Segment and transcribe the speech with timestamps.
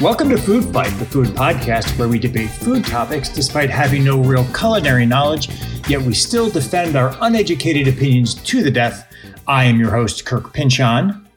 [0.00, 4.18] Welcome to Food Fight, the food podcast where we debate food topics despite having no
[4.18, 5.50] real culinary knowledge,
[5.90, 9.14] yet we still defend our uneducated opinions to the death.
[9.46, 11.28] I am your host, Kirk Pynchon.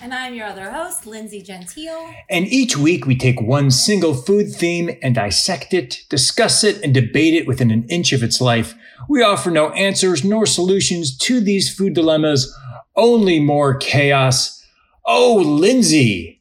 [0.00, 2.14] And I'm your other host, Lindsey Gentile.
[2.30, 6.94] And each week we take one single food theme and dissect it, discuss it, and
[6.94, 8.76] debate it within an inch of its life.
[9.08, 12.56] We offer no answers nor solutions to these food dilemmas,
[12.94, 14.64] only more chaos.
[15.04, 16.33] Oh, Lindsey,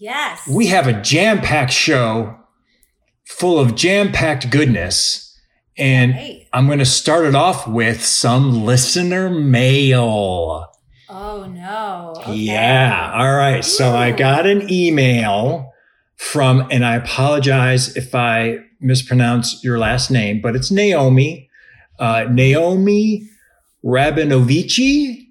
[0.00, 0.48] Yes.
[0.48, 2.36] we have a jam packed show
[3.26, 5.26] full of jam packed goodness.
[5.76, 6.46] And Right.
[6.52, 10.66] I'm going to start it off with some listener mail.
[11.08, 12.14] Oh no.
[12.18, 12.34] Okay.
[12.34, 13.12] Yeah.
[13.14, 13.64] All right.
[13.64, 15.72] So I got an email
[16.16, 21.48] from, and I apologize if I mispronounce your last name, but it's Naomi.
[21.98, 23.28] Uh, Naomi
[23.84, 25.26] Rabinovici.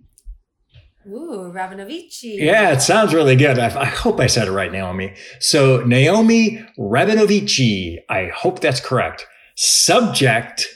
[1.12, 2.38] Ooh, Rabinovici.
[2.38, 3.58] Yeah, it sounds really good.
[3.58, 5.16] I, I hope I said it right, Naomi.
[5.40, 7.98] So Naomi Rabinovici.
[8.10, 9.26] I hope that's correct.
[9.56, 10.68] Subject: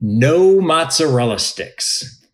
[0.00, 2.24] No mozzarella sticks.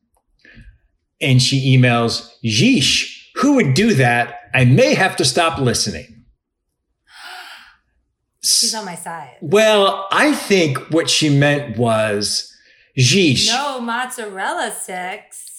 [1.21, 4.41] And she emails, "Yeesh, who would do that?
[4.55, 6.25] I may have to stop listening."
[8.43, 9.37] She's on my side.
[9.43, 12.51] Well, I think what she meant was,
[12.99, 15.54] "Yeesh." No mozzarella sticks.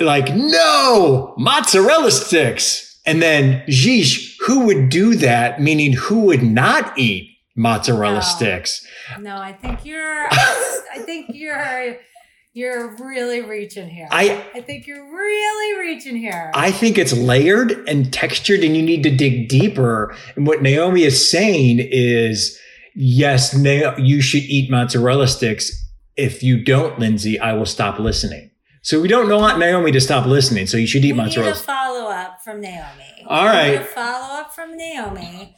[0.00, 2.98] Like, no, mozzarella sticks.
[3.06, 5.60] And then, geesh, who would do that?
[5.60, 8.20] Meaning, who would not eat mozzarella No.
[8.20, 8.86] sticks?
[9.20, 11.98] No, I think you're I think you're
[12.52, 14.08] you're really reaching here.
[14.10, 16.50] I, I think you're really reaching here.
[16.54, 20.14] I think it's layered and textured, and you need to dig deeper.
[20.36, 22.58] And what Naomi is saying is,
[22.96, 25.70] yes, Na- you should eat mozzarella sticks.
[26.16, 28.49] If you don't, Lindsey, I will stop listening.
[28.82, 30.66] So we don't want Naomi to stop listening.
[30.66, 31.52] So you should eat we need mozzarella.
[31.52, 33.26] a follow up from Naomi.
[33.26, 33.72] All right.
[33.72, 35.56] We need a follow up from Naomi.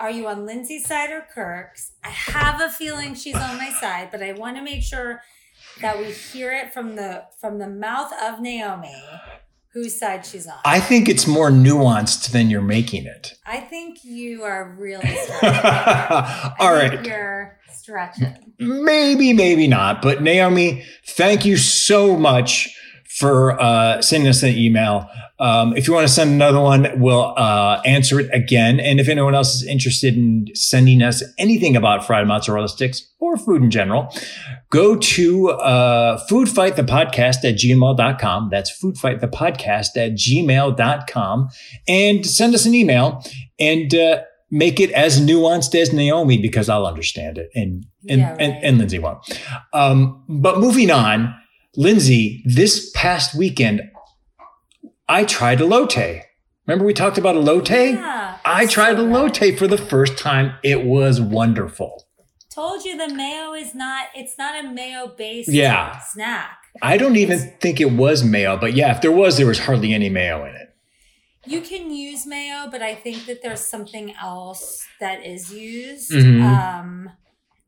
[0.00, 1.92] Are you on Lindsey's side or Kirk's?
[2.02, 5.22] I have a feeling she's on my side, but I want to make sure
[5.80, 8.94] that we hear it from the from the mouth of Naomi,
[9.72, 10.58] whose side she's on.
[10.64, 13.34] I think it's more nuanced than you're making it.
[13.46, 15.02] I think you are really
[15.40, 15.42] think
[16.60, 17.06] right.
[17.06, 18.52] you're stretching.
[18.58, 20.02] Maybe, maybe not.
[20.02, 22.76] But Naomi, thank you so much
[23.18, 25.06] for uh, sending us an email.
[25.38, 28.80] Um, if you want to send another one, we'll uh, answer it again.
[28.80, 33.36] And if anyone else is interested in sending us anything about fried mozzarella sticks or
[33.36, 34.08] food in general,
[34.70, 38.48] go to uh, foodfightthepodcast at gmail.com.
[38.50, 41.48] That's foodfightthepodcast at gmail.com.
[41.88, 43.22] And send us an email
[43.58, 47.50] and uh, make it as nuanced as Naomi because I'll understand it.
[47.54, 48.64] And and, Yeah, and, right.
[48.64, 49.18] and Lindsey won't.
[49.72, 51.34] Um, but moving on,
[51.76, 53.80] Lindsey, this past weekend,
[55.08, 56.22] I tried elote.
[56.66, 57.94] Remember we talked about elote?
[57.94, 59.58] Yeah, I tried so elote good.
[59.58, 60.54] for the first time.
[60.62, 62.06] It was wonderful.
[62.54, 64.08] Told you the mayo is not.
[64.14, 65.98] It's not a mayo based Yeah.
[66.12, 66.58] snack.
[66.82, 69.92] I don't even think it was mayo, but yeah, if there was, there was hardly
[69.94, 70.68] any mayo in it.
[71.44, 76.12] You can use mayo, but I think that there's something else that is used.
[76.12, 76.42] Mhm.
[76.42, 77.10] Um,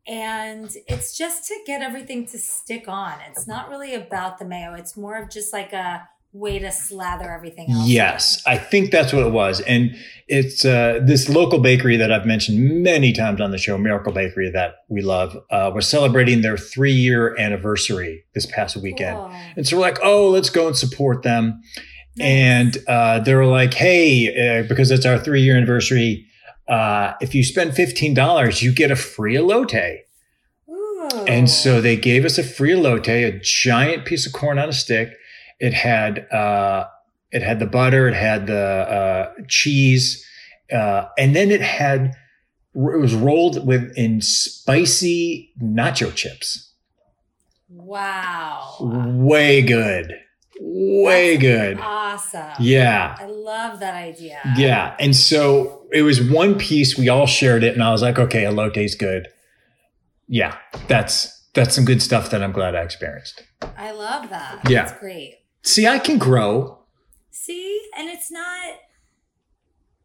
[0.06, 3.14] and it's just to get everything to stick on.
[3.30, 4.74] It's not really about the mayo.
[4.74, 7.88] It's more of just like a way to slather everything else.
[7.88, 9.60] Yes, I think that's what it was.
[9.60, 14.12] And it's uh, this local bakery that I've mentioned many times on the show, Miracle
[14.12, 15.38] Bakery, that we love.
[15.50, 19.16] Uh, we're celebrating their three year anniversary this past weekend.
[19.16, 19.32] Cool.
[19.56, 21.62] And so we're like, oh, let's go and support them.
[22.16, 22.26] Nice.
[22.26, 26.26] And uh, they were like, hey, uh, because it's our three year anniversary,
[26.68, 30.00] uh, if you spend $15, you get a free elote.
[30.68, 31.24] Ooh.
[31.26, 34.72] And so they gave us a free elote, a giant piece of corn on a
[34.72, 35.12] stick.
[35.60, 36.86] It had uh,
[37.30, 40.24] it had the butter, it had the uh, cheese,
[40.72, 42.14] uh, and then it had
[42.74, 46.72] it was rolled with in spicy nacho chips.
[47.68, 48.76] wow.
[48.80, 50.14] Way good,
[50.60, 51.78] way That's good.
[51.80, 52.50] Awesome.
[52.58, 53.16] Yeah.
[53.18, 54.40] I love that idea.
[54.56, 54.96] Yeah.
[54.98, 56.98] And so it was one piece.
[56.98, 59.28] We all shared it, and I was like, okay, elote's good.
[60.26, 60.58] Yeah,
[60.88, 63.42] that's that's some good stuff that I'm glad I experienced.
[63.78, 64.68] I love that.
[64.68, 64.84] Yeah.
[64.84, 65.36] That's great.
[65.62, 66.80] See, I can grow.
[67.30, 68.74] See, and it's not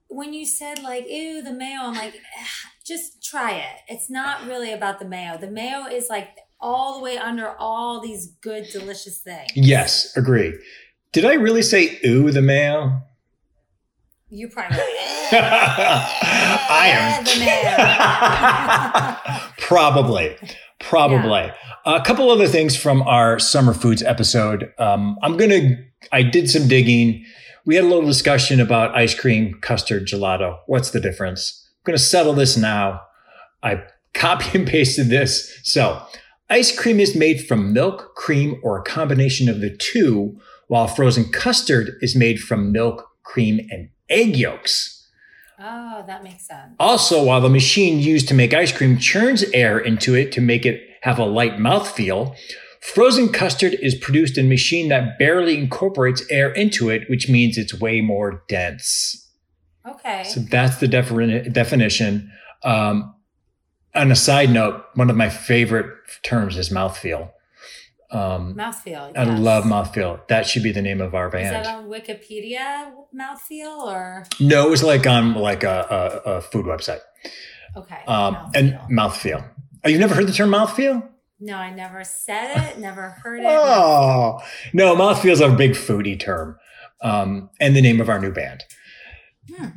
[0.08, 3.78] when you said like, ew, the mayo, I'm like, ah, just try it.
[3.88, 5.38] It's not really about the mayo.
[5.38, 9.52] The mayo is like all the way under all these good, delicious things.
[9.56, 10.58] Yes, agree.
[11.14, 13.02] Did I really say ooh the mayo?
[14.32, 14.78] You probably
[15.32, 17.24] I am.
[17.26, 17.76] the mayo.
[19.58, 20.36] Probably.
[20.80, 21.52] Probably.
[21.86, 24.72] A couple other things from our summer foods episode.
[24.78, 27.26] Um, I'm going to, I did some digging.
[27.66, 30.60] We had a little discussion about ice cream, custard, gelato.
[30.68, 31.68] What's the difference?
[31.80, 33.02] I'm going to settle this now.
[33.64, 33.82] I
[34.14, 35.60] copy and pasted this.
[35.64, 36.04] So,
[36.50, 41.32] ice cream is made from milk, cream, or a combination of the two, while frozen
[41.32, 45.08] custard is made from milk, cream, and egg yolks.
[45.60, 46.76] Oh, that makes sense.
[46.80, 50.66] Also, while the machine used to make ice cream churns air into it to make
[50.66, 52.36] it have a light mouthfeel,
[52.82, 57.58] frozen custard is produced in a machine that barely incorporates air into it, which means
[57.58, 59.30] it's way more dense.
[59.86, 60.24] Okay.
[60.24, 62.32] So that's the defini- definition.
[62.64, 63.16] Um,
[63.96, 65.88] on a side note, one of my favorite
[66.24, 67.32] terms is mouthfeel.
[68.12, 69.12] Um, mouthfeel.
[69.16, 69.40] I yes.
[69.40, 70.28] love mouthfeel.
[70.30, 71.46] That should be the name of our band.
[71.46, 76.42] Is that on Wikipedia, mouthfeel, or no, it was like on like a, a, a
[76.42, 77.02] food website.
[77.78, 78.00] okay?
[78.08, 78.50] Um, mouthfeel.
[78.56, 79.50] and mouthfeel.
[79.86, 81.08] Oh, you've never heard the term mouthfeel?
[81.40, 82.80] no, I never said it.
[82.80, 83.46] Never heard it.
[83.48, 84.40] Oh,
[84.74, 86.58] no, mouthfeel is a big foodie term.
[87.02, 88.64] Um, and the name of our new band.
[89.56, 89.68] Hmm.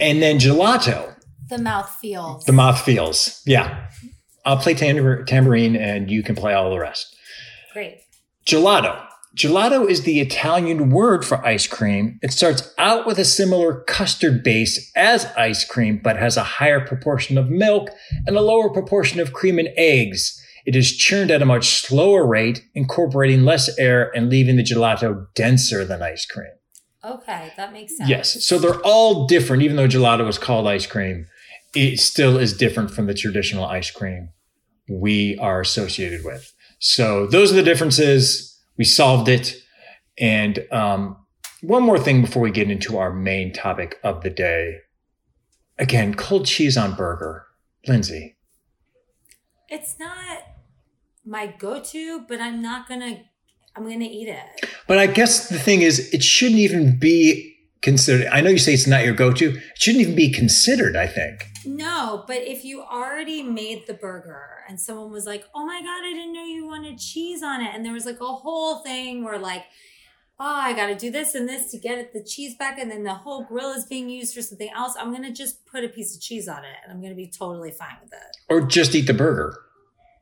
[0.00, 1.14] And then gelato,
[1.50, 2.44] The mouth feels.
[2.46, 3.42] the mouth feels.
[3.44, 3.88] Yeah.
[4.46, 7.14] I'll play tambor- tambourine and you can play all the rest.
[7.72, 8.00] Great.
[8.46, 9.06] Gelato.
[9.34, 12.18] Gelato is the Italian word for ice cream.
[12.22, 16.84] It starts out with a similar custard base as ice cream, but has a higher
[16.84, 17.88] proportion of milk
[18.26, 20.38] and a lower proportion of cream and eggs.
[20.66, 25.26] It is churned at a much slower rate, incorporating less air and leaving the gelato
[25.34, 26.52] denser than ice cream.
[27.04, 28.08] Okay, that makes sense.
[28.08, 28.44] Yes.
[28.44, 29.62] So they're all different.
[29.62, 31.26] Even though gelato is called ice cream,
[31.74, 34.28] it still is different from the traditional ice cream
[34.88, 36.52] we are associated with.
[36.84, 38.60] So those are the differences.
[38.76, 39.54] We solved it.
[40.18, 41.16] And um,
[41.60, 44.78] one more thing before we get into our main topic of the day.
[45.78, 47.46] Again, cold cheese on burger.
[47.86, 48.36] Lindsey.
[49.68, 50.38] It's not
[51.24, 53.22] my go-to, but I'm not gonna.
[53.74, 54.68] I'm gonna eat it.
[54.86, 57.51] But I guess the thing is, it shouldn't even be
[57.82, 58.28] considered.
[58.28, 59.50] I know you say it's not your go to.
[59.50, 61.46] It shouldn't even be considered, I think.
[61.64, 66.04] No, but if you already made the burger and someone was like, "Oh my god,
[66.04, 69.24] I didn't know you wanted cheese on it," and there was like a whole thing
[69.24, 69.64] where like,
[70.40, 72.90] "Oh, I got to do this and this to get it, the cheese back," and
[72.90, 74.94] then the whole grill is being used for something else.
[74.98, 77.70] I'm gonna just put a piece of cheese on it, and I'm gonna be totally
[77.70, 78.36] fine with it.
[78.48, 79.56] Or just eat the burger.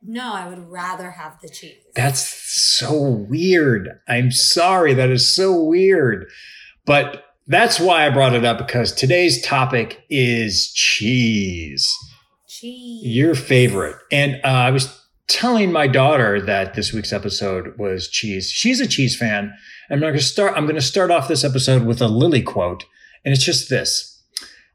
[0.03, 1.83] No, I would rather have the cheese.
[1.95, 3.99] That's so weird.
[4.07, 4.95] I'm sorry.
[4.95, 6.27] That is so weird.
[6.85, 11.93] But that's why I brought it up because today's topic is cheese,
[12.47, 13.01] cheese.
[13.03, 13.97] your favorite.
[14.09, 18.49] And uh, I was telling my daughter that this week's episode was cheese.
[18.49, 19.53] She's a cheese fan.
[19.89, 20.53] I'm going to start.
[20.55, 22.85] I'm going to start off this episode with a Lily quote,
[23.25, 24.23] and it's just this: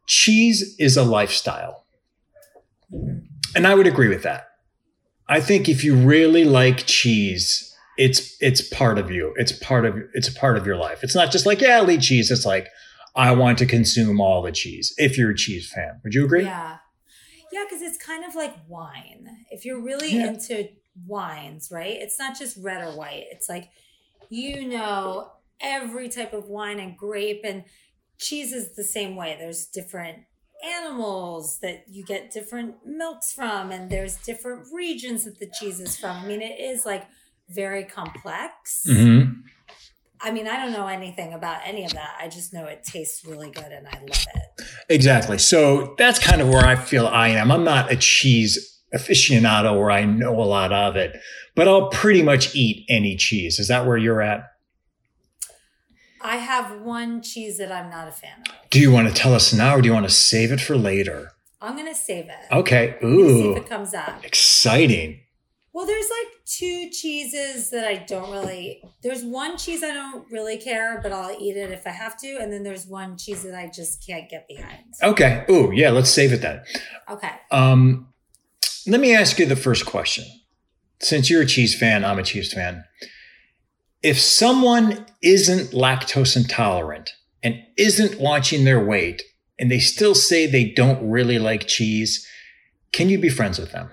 [0.07, 1.87] "Cheese is a lifestyle,"
[3.55, 4.49] and I would agree with that.
[5.27, 9.33] I think if you really like cheese, it's it's part of you.
[9.37, 11.03] It's part of it's a part of your life.
[11.03, 12.31] It's not just like yeah, I'll eat cheese.
[12.31, 12.69] It's like
[13.15, 14.93] I want to consume all the cheese.
[14.99, 16.45] If you're a cheese fan, would you agree?
[16.45, 16.79] Yeah.
[17.53, 19.29] Yeah, because it's kind of like wine.
[19.51, 20.29] If you're really Yeah.
[20.29, 20.69] into
[21.07, 21.97] wines, right?
[22.01, 23.25] It's not just red or white.
[23.31, 23.71] It's like
[24.29, 27.65] you know every type of wine and grape and
[28.19, 29.37] cheese is the same way.
[29.39, 30.19] There's different
[30.65, 35.97] animals that you get different milks from and there's different regions that the cheese is
[35.97, 36.17] from.
[36.17, 37.05] I mean, it is like
[37.49, 38.83] very complex.
[38.87, 39.23] hmm
[40.19, 42.17] I mean, I don't know anything about any of that.
[42.19, 44.65] I just know it tastes really good and I love it.
[44.89, 45.37] Exactly.
[45.37, 47.53] So that's kind of where I feel I am.
[47.53, 51.17] I'm not a cheese aficionado where I know a lot of it,
[51.55, 53.59] but I'll pretty much eat any cheese.
[53.59, 54.43] Is that where you're at?
[56.23, 58.55] I have one cheese that I'm not a fan of.
[58.71, 60.77] Do you want to tell us now or do you want to save it for
[60.77, 61.33] later?
[61.61, 62.53] I'm gonna save it.
[62.53, 62.97] Okay.
[63.03, 64.25] I'm see if Ooh, it comes up.
[64.25, 65.21] exciting.
[65.77, 68.83] Well, there's like two cheeses that I don't really.
[69.03, 72.39] There's one cheese I don't really care, but I'll eat it if I have to,
[72.41, 74.95] and then there's one cheese that I just can't get behind.
[75.03, 75.45] Okay.
[75.51, 76.63] Ooh, yeah, let's save it then.
[77.11, 77.31] Okay.
[77.51, 78.09] Um,
[78.87, 80.25] let me ask you the first question.
[81.03, 82.83] Since you're a cheese fan, I'm a cheese fan.
[84.03, 89.25] If someone isn't lactose intolerant and isn't watching their weight
[89.59, 92.27] and they still say they don't really like cheese,
[92.93, 93.91] can you be friends with them?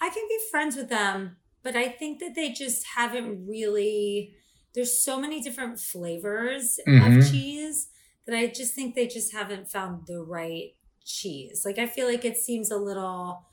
[0.00, 4.34] I can be friends with them, but I think that they just haven't really.
[4.74, 7.18] There's so many different flavors Mhm.
[7.18, 7.88] of cheese
[8.26, 10.72] that I just think they just haven't found the right
[11.04, 11.62] cheese.
[11.64, 13.46] Like I feel like it seems a little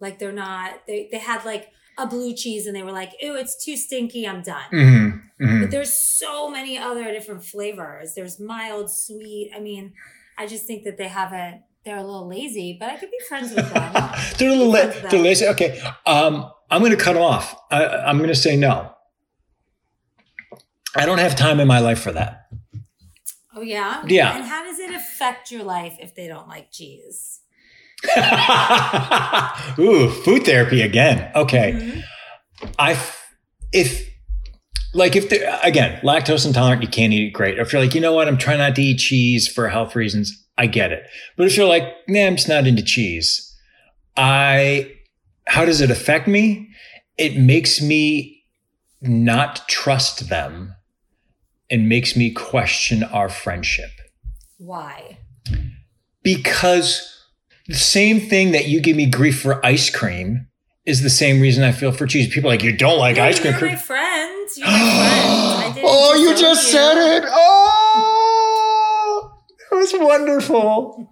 [0.00, 0.86] like they're not.
[0.86, 4.26] They they had like a blue cheese and they were like, "Ew, it's too stinky.
[4.28, 5.60] I'm done." Mm-hmm.
[5.62, 8.14] But there's so many other different flavors.
[8.14, 9.50] There's mild, sweet.
[9.56, 9.94] I mean,
[10.36, 11.62] I just think that they haven't.
[11.86, 13.92] They're a little lazy, but I could be friends with them.
[14.38, 15.46] they're a little la- they're lazy.
[15.46, 15.80] Okay.
[16.04, 17.54] Um, I'm going to cut off.
[17.70, 18.92] I, I'm going to say no.
[20.96, 22.48] I don't have time in my life for that.
[23.54, 24.02] Oh yeah.
[24.08, 24.34] Yeah.
[24.36, 27.40] And how does it affect your life if they don't like cheese?
[29.78, 31.30] Ooh, food therapy again.
[31.34, 31.72] Okay.
[31.72, 32.02] Mhm.
[32.78, 32.98] I
[33.72, 34.10] if
[34.92, 35.30] like if
[35.64, 37.32] again lactose intolerant, you can't eat it.
[37.32, 37.58] Great.
[37.58, 40.45] If you're like, you know what, I'm trying not to eat cheese for health reasons,
[40.58, 41.06] I get it.
[41.36, 43.54] But if you're like, nah, I'm just not into cheese,
[44.16, 44.92] I
[45.46, 46.68] how does it affect me?
[47.18, 48.44] It makes me
[49.00, 50.74] not trust them
[51.70, 53.90] and makes me question our friendship
[54.58, 55.18] Why?
[56.22, 57.12] because
[57.68, 60.48] the same thing that you give me grief for ice cream
[60.84, 62.32] is the same reason I feel for cheese.
[62.32, 63.54] People are like you don't like ice cream.
[63.58, 64.48] You're my friend.
[64.56, 65.64] You're my friend.
[65.64, 67.24] I didn't oh, you just said it.
[67.26, 67.65] Oh,
[69.98, 71.10] wonderful.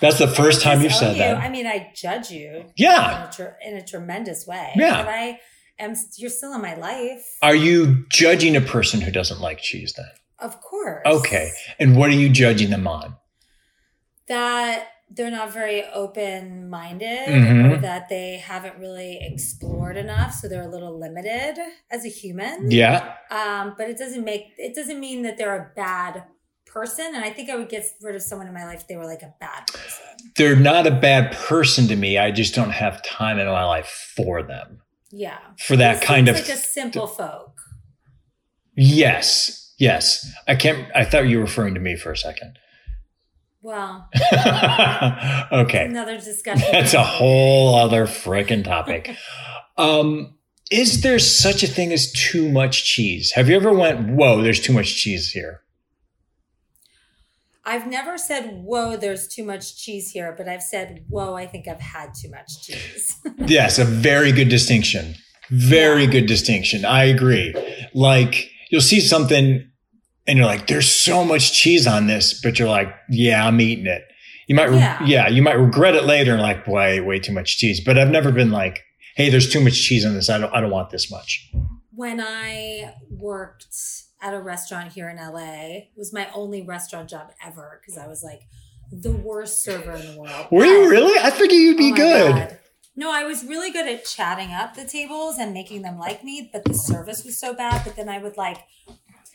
[0.00, 1.18] That's the first time you've said you.
[1.22, 1.36] that.
[1.38, 3.22] I mean, I judge you Yeah.
[3.24, 4.72] in a, tr- in a tremendous way.
[4.76, 5.02] Yeah.
[5.04, 5.40] But I
[5.78, 5.94] am.
[6.16, 7.24] You're still in my life.
[7.42, 10.06] Are you judging a person who doesn't like cheese then?
[10.38, 11.02] Of course.
[11.06, 11.50] Okay.
[11.80, 13.16] And what are you judging them on?
[14.28, 17.72] That they're not very open minded Mhm.
[17.72, 20.32] or that they haven't really explored enough.
[20.34, 21.56] So they're a little limited
[21.90, 22.70] as a human.
[22.70, 23.14] Yeah.
[23.30, 26.24] Um, but it doesn't make, it doesn't mean that they're a bad
[26.74, 27.14] person.
[27.14, 29.06] And I think I would get rid of someone in my life if they were
[29.06, 30.04] like a bad person.
[30.36, 32.18] They're not a bad person to me.
[32.18, 34.82] I just don't have time in my life for them.
[35.10, 35.38] Yeah.
[35.58, 37.60] For that It kind of like a simple folk.
[38.76, 39.72] Yes.
[39.78, 40.30] Yes.
[40.48, 42.58] I can't I thought you were referring to me for a second.
[43.62, 44.10] Well,
[45.52, 45.86] okay.
[45.86, 46.68] another discussion.
[46.70, 49.16] That's a whole other freaking topic.
[49.78, 50.34] Um,
[50.70, 53.32] is there such a thing as too much cheese?
[53.32, 55.62] Have you ever went, whoa, there's too much cheese here?
[57.66, 61.66] I've never said, whoa, there's too much cheese here, but I've said, whoa, I think
[61.66, 63.16] I've had too much cheese.
[63.46, 65.14] Yes, a very good distinction.
[65.50, 66.10] Very Yeah.
[66.10, 66.84] good distinction.
[66.84, 67.54] I agree.
[67.94, 69.66] Like you'll see something
[70.26, 73.86] and you're like, there's so much cheese on this, but you're like, yeah, I'm eating
[73.86, 74.02] it.
[74.46, 75.04] You might, re- Yeah.
[75.04, 77.80] yeah, you might regret it later and like, way, way too much cheese.
[77.84, 78.80] But I've never been like,
[79.16, 80.28] hey, there's too much cheese on this.
[80.28, 81.50] I don't, I don't want this much.
[81.94, 83.66] when I worked
[84.20, 88.06] at a restaurant here in LA, it was my only restaurant job ever because I
[88.06, 88.42] was like
[88.92, 90.46] the worst server in the world.
[90.50, 91.18] Were you really?
[91.20, 92.34] I figured you'd be Oh good.
[92.34, 92.58] God.
[92.96, 96.48] No, I was really good at chatting up the tables and making them like me,
[96.52, 97.82] but the service was so bad.
[97.84, 98.58] But then I would like,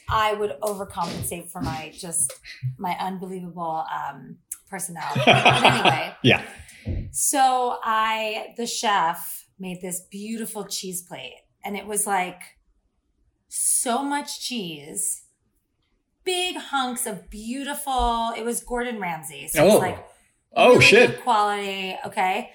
[0.09, 2.33] I would overcompensate for my just
[2.77, 4.37] my unbelievable um,
[4.69, 5.21] personality.
[5.25, 6.41] But anyway, Yeah.
[7.11, 12.39] so I, the chef, made this beautiful cheese plate, and it was like
[13.49, 15.23] so much cheese,
[16.23, 18.31] big hunks of beautiful.
[18.37, 19.73] It was Gordon Ramsay, so it Oh.
[19.73, 20.05] was like
[20.55, 21.09] Oh, really shit.
[21.11, 21.97] good quality.
[22.05, 22.51] Okay,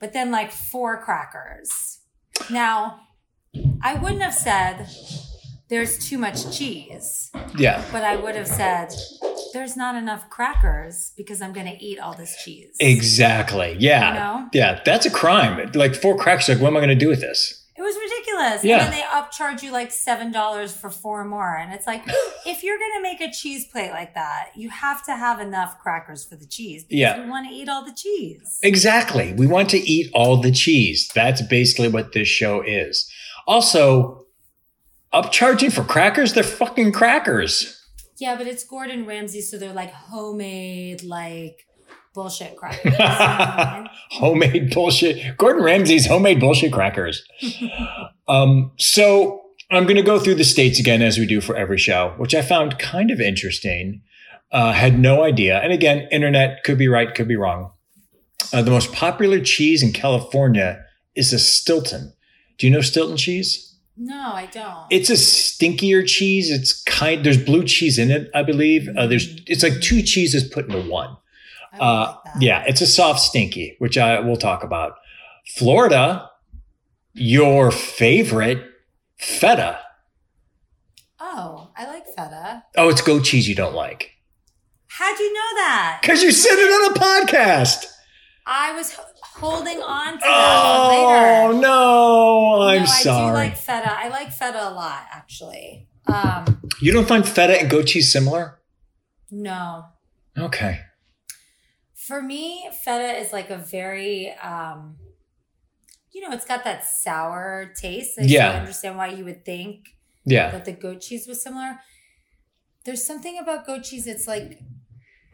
[0.00, 2.00] but then like four crackers.
[2.50, 3.00] Now,
[3.82, 4.88] I wouldn't have said
[5.68, 7.84] there's too much cheese, Yeah.
[7.92, 8.92] but I would have said
[9.52, 12.74] there's not enough crackers because I'm going to eat all this cheese.
[12.80, 13.76] Exactly.
[13.78, 14.08] Yeah.
[14.08, 14.48] You know?
[14.52, 14.80] Yeah.
[14.84, 15.70] That's a crime.
[15.74, 16.48] Like four crackers.
[16.50, 17.64] Like, what am I going to do with this?
[18.38, 18.64] Ridiculous.
[18.64, 18.84] Yeah.
[18.84, 21.56] And then they upcharge you like seven dollars for four more.
[21.56, 22.02] And it's like,
[22.46, 26.24] if you're gonna make a cheese plate like that, you have to have enough crackers
[26.24, 26.84] for the cheese.
[26.84, 27.22] Because Yeah.
[27.24, 28.58] we want to eat all the cheese.
[28.62, 29.32] Exactly.
[29.34, 31.08] We want to eat all the cheese.
[31.14, 33.10] That's basically what this show is.
[33.46, 34.26] Also,
[35.12, 37.74] upcharging for crackers, they're fucking crackers.
[38.18, 41.64] Yeah, but it's Gordon Ramsay, so they're like homemade, like
[42.18, 42.84] bullshit crackers.
[42.84, 43.88] You know what I mean?
[44.10, 45.36] homemade bullshit.
[45.36, 47.22] Gordon Ramsay's homemade bullshit crackers.
[48.28, 51.78] um, so I'm going to go through the states again as we do for every
[51.78, 54.02] show, which I found kind of interesting.
[54.50, 55.60] Uh, had no idea.
[55.60, 57.70] And again, internet could be right, could be wrong.
[58.52, 60.84] Uh, the most popular cheese in California
[61.14, 62.14] is a Stilton.
[62.56, 63.76] Do you know Stilton cheese?
[63.96, 64.86] No, I don't.
[64.90, 66.50] It's a stinkier cheese.
[66.50, 67.24] It's kind.
[67.24, 68.88] There's blue cheese in it, I believe.
[68.96, 69.40] Uh, there's.
[69.46, 71.16] It's like two cheeses put into one.
[71.78, 74.94] Uh, like yeah, it's a soft stinky, which I will talk about.
[75.56, 76.30] Florida,
[77.14, 78.64] your favorite
[79.18, 79.78] feta.
[81.20, 82.64] Oh, I like feta.
[82.76, 84.12] Oh, it's goat cheese you don't like
[84.86, 85.98] How'd you know that?
[86.00, 87.84] because you said it on a podcast.
[88.46, 91.60] I was holding on to that Oh later.
[91.60, 93.92] no, I'm no, I do like feta.
[93.98, 95.86] I like feta a lot, actually.
[96.06, 98.58] Um, you don't find feta and goat cheese similar?
[99.30, 99.84] no,
[100.38, 100.80] Okay.
[102.08, 104.96] For me, feta is like a very, um,
[106.12, 108.18] you know, it's got that sour taste.
[108.18, 108.50] I Yeah.
[108.52, 109.90] I understand why you would think
[110.24, 110.50] Yeah.
[110.50, 111.80] that the goat cheese was similar.
[112.84, 114.06] There's something about goat cheese.
[114.06, 114.60] It's like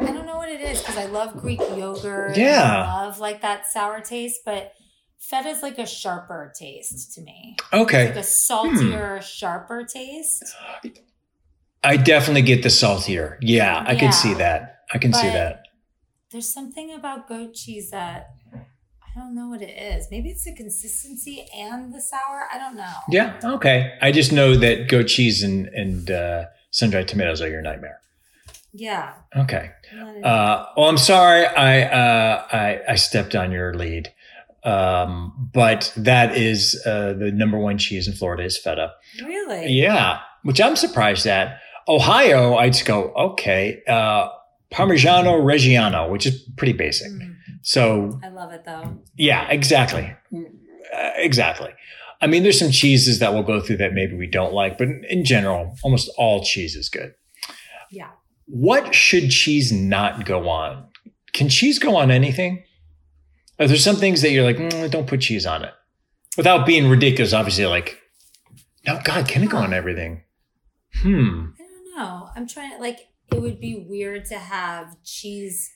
[0.01, 2.37] I don't know what it is because I love Greek yogurt.
[2.37, 2.85] Yeah.
[2.89, 4.73] I love like that sour taste, but
[5.21, 7.57] feta is like a sharper taste to me.
[7.73, 8.07] Okay.
[8.09, 10.43] Like a saltier, sharper taste.
[11.85, 13.39] I definitely get the saltier.
[13.41, 14.81] Yeah, I can see that.
[14.93, 15.64] I can see that.
[16.35, 20.09] There's something about goat cheese that I don't know what it is.
[20.11, 22.49] Maybe it's the consistency and the sour.
[22.53, 22.93] I don't know.
[23.09, 23.97] Yeah, okay.
[24.03, 28.01] I just know that goat cheese and and uh, sun dried tomatoes are your nightmare.
[28.73, 29.13] Yeah.
[29.37, 29.71] Okay.
[30.25, 34.13] Uh, well, I'm sorry I, uh, I I stepped on your lead,
[34.65, 38.93] um, but that is uh, the number one cheese in Florida is feta.
[39.23, 39.69] really?
[39.69, 41.61] Yeah, which I'm surprised at.
[41.87, 43.85] Ohio, I'd just go okay.
[43.87, 44.31] Uh,
[44.75, 47.11] Parmigiano Reggiano, which is pretty basic.
[47.13, 48.99] Mm, So I love it though.
[49.17, 51.71] yeah, exactly, Uh, exactly.
[52.21, 54.89] I mean, there's some cheeses that we'll go through that maybe we don't like, but
[55.09, 57.15] in general, almost all cheese is good.
[57.91, 58.11] Yeah.
[58.47, 60.87] What should cheese not go on?
[61.33, 62.65] Can cheese go on anything?
[63.59, 65.73] Are there some things that you're like, "Mm, don't put cheese on it?
[66.37, 67.99] Without being ridiculous, obviously, like,
[68.87, 70.23] no, God, can it go on everything?
[71.03, 71.47] Hmm.
[71.59, 72.29] I don't know.
[72.37, 72.99] I'm trying to like
[73.33, 75.71] it would be weird to have cheese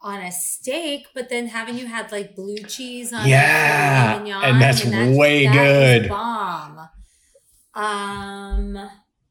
[0.00, 4.24] on a steak, but then haven't you had like blue cheese on Yeah, a filet
[4.24, 4.44] mignon?
[4.44, 4.84] and that's
[5.16, 5.52] way that
[6.02, 6.08] good.
[6.08, 6.88] bomb.
[7.74, 8.90] Um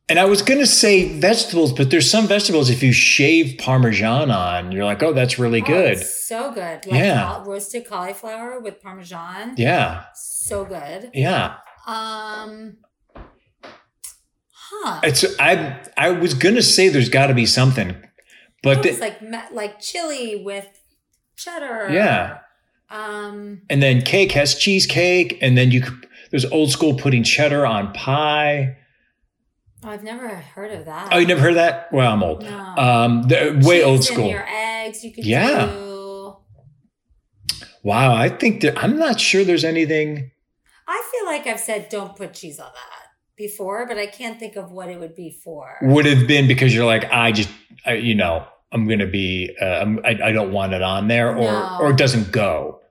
[0.10, 4.72] And I was gonna say vegetables, but there's some vegetables if you shave Parmesan on,
[4.72, 5.98] you're like, oh, that's really oh, good.
[6.04, 6.86] so good.
[6.86, 7.44] Like Yeah.
[7.46, 9.56] roasted cauliflower with parmesan.
[9.58, 11.12] Yeah, So good.
[11.14, 11.58] yeah.
[11.86, 12.78] Um
[14.74, 15.02] Huh.
[15.04, 17.96] It's I I was gonna say there's got to be something,
[18.64, 19.20] but Oh, it's like
[19.52, 20.68] like chili with
[21.36, 21.90] cheddar.
[21.92, 22.40] Yeah.
[22.90, 27.66] Um and then cake has cheesecake, and then you could, there's old school putting cheddar
[27.66, 28.78] on pie.
[29.84, 31.10] oh, I've never heard of that.
[31.12, 31.92] Oh, you never heard of that?
[31.92, 32.44] Well, I'm old.
[32.44, 32.58] No.
[32.78, 34.30] Um, the, way Cheese old in school.
[34.30, 35.66] your eggs, you could Yeah.
[35.68, 36.38] do.
[37.84, 40.32] Wow, I think that I'm not sure there's anything.
[40.88, 43.01] I feel like I've said don't put cheese on that
[43.48, 45.78] before, but I can't think of what it would be for.
[45.82, 47.50] Would have been because you're like, I just,
[47.86, 51.30] I, you know, I'm gonna be, uh, I'm, I, I don't want it on there,
[51.32, 51.78] or No.
[51.82, 52.82] or it doesn't go.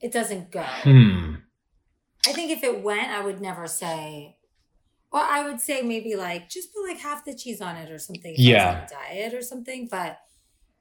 [0.00, 0.62] It doesn't go.
[0.62, 1.34] Hmm.
[2.28, 4.36] I think if it went, I would never say.
[5.12, 7.98] well, I would say maybe like just put like half the cheese on it or
[7.98, 8.34] something.
[8.36, 8.68] Yeah.
[8.70, 9.88] On a diet or something.
[9.90, 10.18] But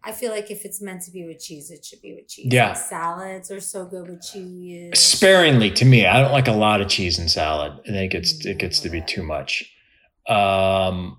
[0.07, 2.49] I feel like if it's meant to be with cheese, it should be with cheese.
[2.51, 2.69] Yeah.
[2.69, 4.99] Like salads are so good with cheese.
[4.99, 7.73] Sparingly to me, I don't like a lot of cheese in salad.
[7.87, 9.63] I think it's it gets to be too much.
[10.27, 11.17] Um.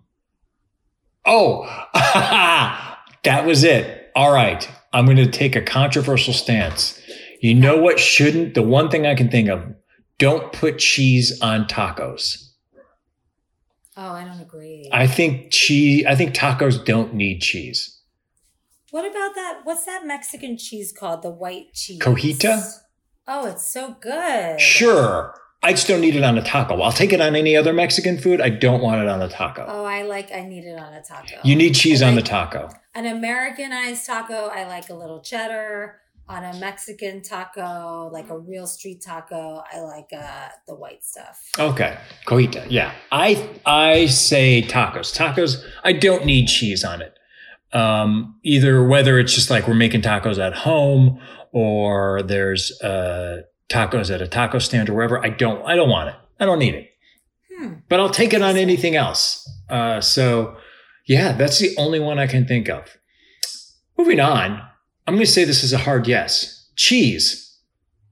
[1.29, 4.13] Oh, that was it.
[4.15, 7.01] All right, I'm going to take a controversial stance.
[7.41, 8.55] You know what shouldn't?
[8.55, 9.65] The one thing I can think of:
[10.19, 12.53] don't put cheese on tacos.
[13.97, 14.89] Oh, I don't agree.
[14.93, 16.07] I think cheese.
[16.07, 17.96] I think tacos don't need cheese.
[18.91, 19.61] What about that?
[19.65, 21.23] What's that Mexican cheese called?
[21.23, 22.01] The white cheese.
[22.01, 22.63] Cojita?
[23.29, 24.61] Oh, it's so good.
[24.61, 26.81] Sure, I just don't need it on a taco.
[26.81, 28.41] I'll take it on any other Mexican food.
[28.41, 29.65] I don't want it on a taco.
[29.69, 30.31] Oh, I like.
[30.33, 31.37] I need it on a taco.
[31.43, 32.71] You need cheese I on the taco.
[32.95, 34.47] an Americanized taco.
[34.47, 36.01] I like a little cheddar.
[36.29, 41.41] On a Mexican taco, like a real street taco, I like uh, the white stuff.
[41.57, 41.97] Okay,
[42.27, 42.67] cojita.
[42.69, 45.17] Yeah, I I say tacos.
[45.17, 45.63] Tacos.
[45.85, 47.16] I don't need cheese on it.
[47.73, 51.21] Um, either whether it's just like we're making tacos at home
[51.53, 55.25] or there's uh, tacos at a taco stand or wherever.
[55.25, 55.65] I don't.
[55.67, 56.17] I don't want it.
[56.39, 56.91] I don't need it.
[57.55, 57.75] Hmm.
[57.89, 59.49] But I'll take it on anything else.
[59.69, 60.57] Uh, so
[61.07, 62.97] yeah, that's the only one I can think of.
[63.97, 64.63] Moving on.
[65.07, 66.69] I'm going to say this is a hard yes.
[66.77, 67.59] Cheese.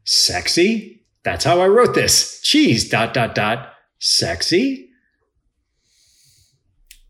[0.05, 1.05] Sexy.
[1.25, 2.40] That's how I wrote this.
[2.40, 3.73] Cheese, dot, dot, dot.
[3.99, 4.90] Sexy.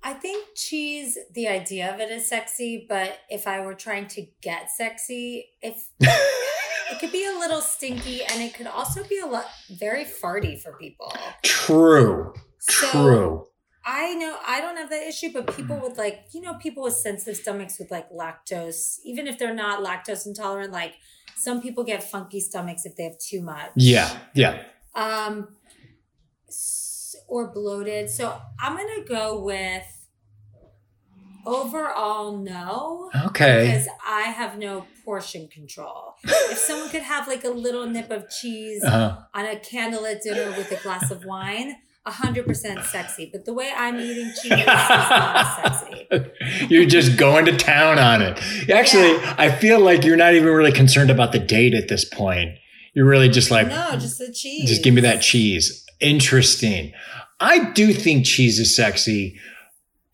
[0.07, 4.27] I think cheese, the idea of it is sexy, but if I were trying to
[4.43, 9.27] get sexy, if it could be a little stinky and it could also be a
[9.27, 11.11] lot very farty for people.
[11.43, 12.35] True.
[12.61, 13.47] So True.
[13.87, 16.95] I know I don't have that issue, but people with like, you know, people with
[16.95, 20.97] sensitive stomachs with like lactose, even if they're not lactose intolerant, like
[21.35, 23.71] some people get funky stomachs if they have too much.
[23.75, 24.19] Yeah.
[24.35, 24.63] Yeah.
[24.95, 25.49] Um
[27.27, 28.11] or bloated.
[28.11, 29.83] So I'm going to go with
[31.47, 33.67] overall no Okay.
[33.67, 36.15] because I have no portion control.
[36.25, 40.51] if someone could have like a little nip of cheese Uh, on a candlelit dinner
[40.57, 41.77] with a glass of wine,
[42.07, 43.31] hundred percent sexy.
[43.33, 46.67] But the way I'm eating cheese is not sexy.
[46.69, 48.39] you're just going to town on it.
[48.71, 49.35] Actually, Yeah.
[49.39, 52.51] I feel like you're not even really concerned about the date at this point.
[52.95, 54.69] You're really just like, no, just the cheese.
[54.69, 55.85] Just give me that cheese.
[55.99, 56.93] Interesting.
[57.41, 59.39] I do think cheese is sexy.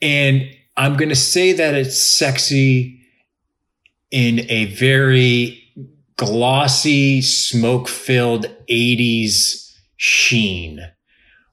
[0.01, 0.45] And
[0.81, 3.03] I'm going to say that it's sexy
[4.11, 5.63] in a very
[6.17, 10.81] glossy, smoke filled 80s sheen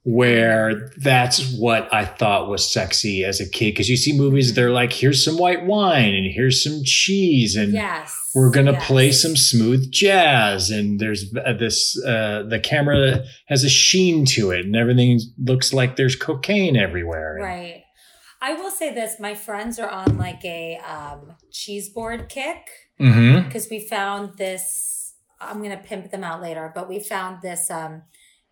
[0.04, 3.76] where that's what I thought was sexy as a kid.
[3.76, 7.74] Cause you see movies, they're like, here's some white wine and here's some cheese and
[7.74, 8.18] Yes.
[8.34, 8.88] we're going to yes.
[8.88, 10.70] play some smooth jazz.
[10.70, 15.74] And there's uh, this, uh, the camera has a sheen to it and everything looks
[15.74, 17.40] like there's cocaine everywhere.
[17.42, 17.84] Right.
[18.41, 22.69] I will say this: my friends are on like a um, cheese board kick
[23.00, 23.45] Mm-hmm.
[23.47, 25.13] because we found this.
[25.39, 28.02] I'm gonna pimp them out later, but we found this um,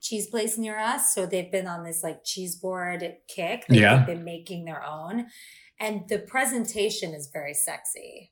[0.01, 1.15] cheese place near us.
[1.15, 3.65] So they've been on this like cheese board kick.
[3.67, 4.05] They've Yeah.
[4.05, 5.25] been making their own,
[5.79, 8.31] and the presentation is very sexy.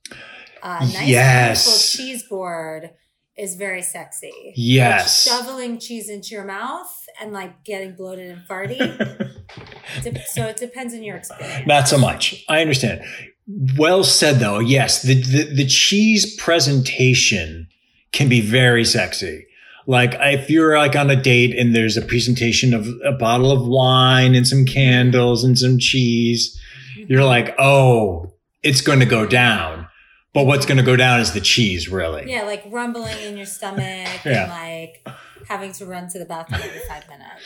[0.62, 1.92] Uh, nice, Yes.
[1.92, 2.92] cheese board
[3.38, 4.54] is very sexy.
[4.56, 5.28] Yes.
[5.28, 9.30] Like shoveling cheese into your mouth and like getting bloated and farty.
[10.26, 11.67] So it depends on your experience.
[11.67, 12.43] Not so much.
[12.50, 13.04] I understand.
[13.78, 14.60] Well said, though.
[14.60, 17.67] Yes, the, the the cheese presentation
[18.12, 19.46] can be very sexy.
[19.86, 23.67] Like if you're like on a date and there's a presentation of a bottle of
[23.67, 26.58] wine and some candles and some cheese,
[26.96, 29.83] you're like, oh, it's going to go down.
[30.34, 32.30] But what's going to go down is the cheese, really.
[32.32, 33.82] Yeah, like rumbling in your stomach
[34.26, 34.43] Yeah.
[34.43, 35.08] and like
[35.48, 37.43] having to run to the bathroom every five minutes.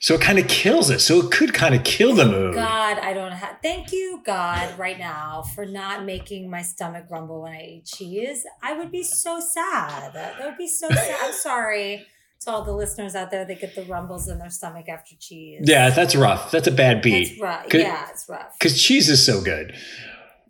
[0.00, 0.98] So it kind of kills it.
[1.00, 2.54] So it could kind of kill the mood.
[2.54, 3.56] God, I don't have.
[3.62, 8.44] Thank you, God, right now for not making my stomach rumble when I eat cheese.
[8.62, 10.12] I would be so sad.
[10.12, 11.16] That would be so sad.
[11.22, 12.04] I'm sorry
[12.40, 15.62] to all the listeners out there that get the rumbles in their stomach after cheese.
[15.64, 16.50] Yeah, that's rough.
[16.50, 17.30] That's a bad beat.
[17.30, 17.72] it's rough.
[17.72, 18.56] Yeah, it's rough.
[18.58, 19.74] because cheese is so good.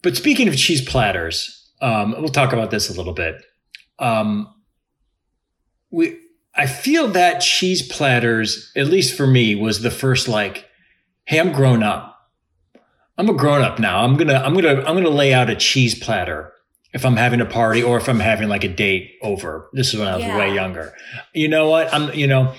[0.03, 3.37] But speaking of cheese platters, um, we'll talk about this a little bit.
[3.99, 4.53] Um,
[5.91, 6.19] we,
[6.55, 10.67] I feel that cheese platters, at least for me, was the first like,
[11.27, 12.17] hey, I'm grown up.
[13.19, 14.03] I'm a grown up now.
[14.03, 16.53] I'm gonna, I'm gonna, I'm gonna lay out a cheese platter
[16.93, 19.69] if I'm having a party or if I'm having like a date over.
[19.73, 20.39] This is when I was Yeah.
[20.39, 20.95] way younger.
[21.33, 21.93] You know what?
[21.95, 22.53] I'm, you know,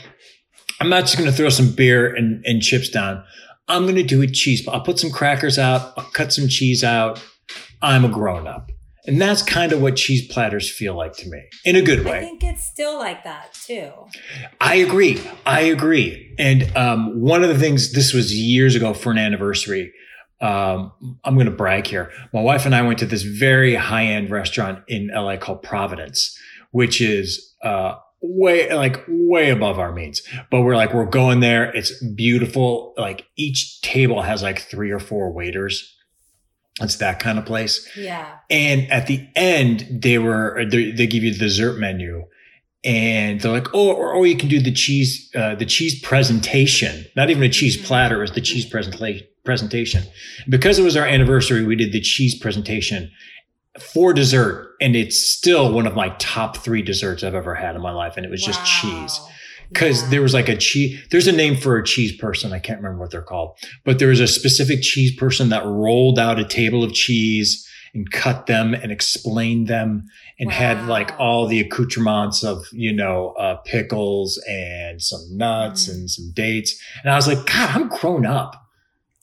[0.79, 3.23] I'm not just gonna throw some beer and, and chips down.
[3.67, 4.67] I'm going to do a cheese.
[4.67, 5.93] I'll put some crackers out.
[5.97, 7.19] I'll cut some cheese out.
[7.81, 8.69] I'm a grown up.
[9.07, 12.17] And that's kind of what cheese platters feel like to me in a good way.
[12.17, 13.91] I think it's still like that too.
[14.59, 15.21] I agree.
[15.45, 16.33] I agree.
[16.39, 19.93] And um, one of the things, this was years ago for an anniversary.
[20.41, 20.91] Um,
[21.23, 22.11] I'm going to brag here.
[22.33, 26.37] My wife and I went to this very high end restaurant in LA called Providence,
[26.71, 30.21] which is uh, way like way above our means.
[30.51, 31.65] But we're like, we're going there.
[31.73, 32.93] It's beautiful.
[32.97, 35.94] Like each table has like three or four waiters.
[36.81, 37.87] It's that kind of place.
[37.95, 38.35] Yeah.
[38.49, 42.25] And at the end, they were they, they give you the dessert menu,
[42.83, 47.05] and they're like, oh, or, or you can do the cheese uh, the cheese presentation.
[47.15, 47.85] Not even a cheese Mhm.
[47.85, 50.03] platter; it was the cheese presenta- presentation.
[50.49, 53.09] Because it was our anniversary, we did the cheese presentation
[53.79, 57.81] for dessert, and it's still one of my top three desserts I've ever had in
[57.81, 59.29] my life, and it was just cheese Wow.
[59.69, 60.09] Because Yeah.
[60.09, 62.99] there was like a cheese there's a name for a cheese person i can't remember
[63.01, 66.83] what they're called but there was a specific cheese person that rolled out a table
[66.83, 70.05] of cheese and cut them and explained them
[70.37, 75.93] and had like all the accoutrements of you know uh, pickles and some nuts Mm.
[75.93, 78.61] and some dates and i was like god i'm grown up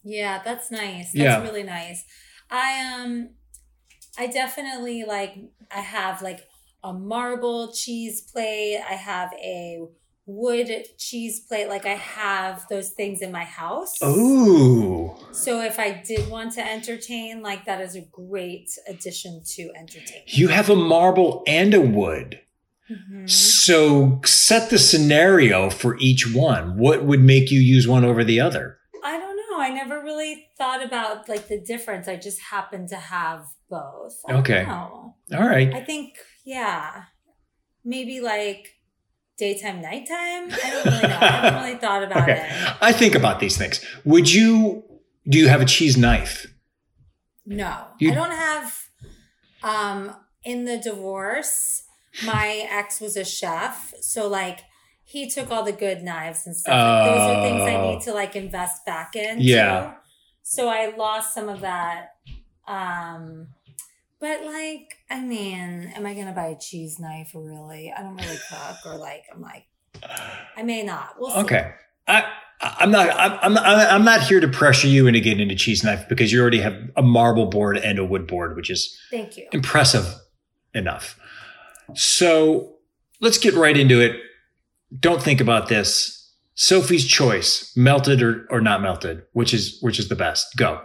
[0.05, 1.13] Yeah, that's nice.
[1.13, 1.43] That's Yeah.
[1.43, 2.05] really nice.
[2.51, 3.31] I um
[4.19, 5.33] I definitely like
[5.71, 6.41] I have like
[6.83, 8.81] a marble cheese plate.
[8.81, 9.87] I have a
[10.27, 11.69] wood cheese plate.
[11.69, 13.95] Like I have those things in my house.
[14.03, 19.71] ooh So if I did want to entertain, like that is a great addition to
[19.77, 20.23] entertain.
[20.27, 22.41] you have a marble and a wood
[22.91, 23.31] Mhm.
[23.31, 28.41] so set the scenario for each one what would make you use one over the
[28.41, 29.59] other I don't know.
[29.61, 32.07] I never really thought about like the difference.
[32.09, 34.17] I just happen to have both.
[34.29, 34.65] Okay.
[34.65, 35.15] know.
[35.33, 37.05] all right I think, yeah,
[37.85, 38.69] maybe like
[39.47, 40.45] daytime, nighttime.
[40.65, 41.19] I don't really know.
[41.21, 42.41] I haven't really thought about Okay.
[42.49, 42.77] it.
[42.81, 43.77] I think about these things.
[44.05, 44.85] Would you
[45.29, 46.35] do you have a cheese knife?
[47.45, 48.67] No, You- I don't have.
[49.65, 50.01] Um,
[50.45, 51.83] in the divorce,
[52.25, 54.61] my ex was a chef, so like
[55.05, 56.73] he took all the good knives and stuff.
[56.75, 57.91] Like, those are things I Oh.
[57.91, 59.41] need to like invest back in.
[59.41, 59.95] Yeah.
[60.43, 62.11] So I lost some of that.
[62.67, 63.49] Um,
[64.23, 67.33] but like, I mean, am I gonna buy a cheese knife?
[67.35, 67.93] Really?
[67.93, 69.67] I don't really cook, or like, I'm like,
[70.57, 71.17] I may not.
[71.19, 71.41] We'll see.
[71.41, 71.73] Okay.
[72.07, 72.25] I
[72.61, 75.83] I'm not I'm I'm not, I'm not here to pressure you into getting into cheese
[75.83, 79.37] knife because you already have a marble board and a wood board, which is Thank
[79.37, 79.49] you.
[79.53, 80.07] impressive
[80.73, 81.19] enough.
[81.95, 82.77] So
[83.21, 84.21] let's get right into it.
[84.99, 86.33] Don't think about this.
[86.55, 90.57] Sophie's choice, melted or, or not melted, which is which is the best?
[90.57, 90.81] Go.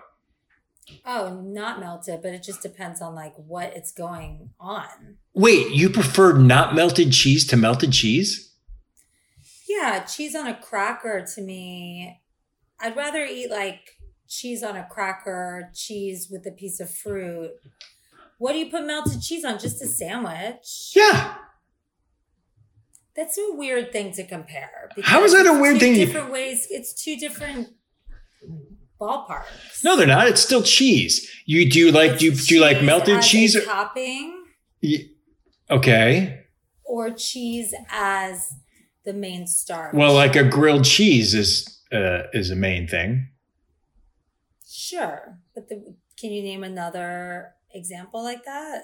[1.05, 5.17] Oh, not melted, but it just depends on like what it's going on.
[5.33, 8.53] Wait, you prefer not melted cheese to melted cheese?
[9.67, 12.21] Yeah, cheese on a cracker to me.
[12.79, 13.97] I'd rather eat like
[14.27, 17.51] cheese on a cracker, cheese with a piece of fruit.
[18.37, 19.59] What do you put melted cheese on?
[19.59, 20.91] Just a sandwich.
[20.95, 21.35] Yeah.
[23.15, 24.89] That's a weird thing to compare.
[25.01, 25.95] How is that a weird two thing?
[25.95, 26.67] Different ways.
[26.69, 27.69] It's two different
[28.99, 29.83] ballparks.
[29.83, 30.27] No, they're not.
[30.27, 31.29] It's still cheese.
[31.45, 33.55] You do you like do you, do you like melted cheese?
[33.55, 34.43] Or, topping
[34.83, 35.05] Y-
[35.69, 36.41] okay.
[36.83, 38.53] or cheese as
[39.05, 39.93] the main starch?
[39.93, 43.29] Well, like a grilled cheese is uh, is a main thing.
[44.67, 48.83] sure, but the, can you name another example like that?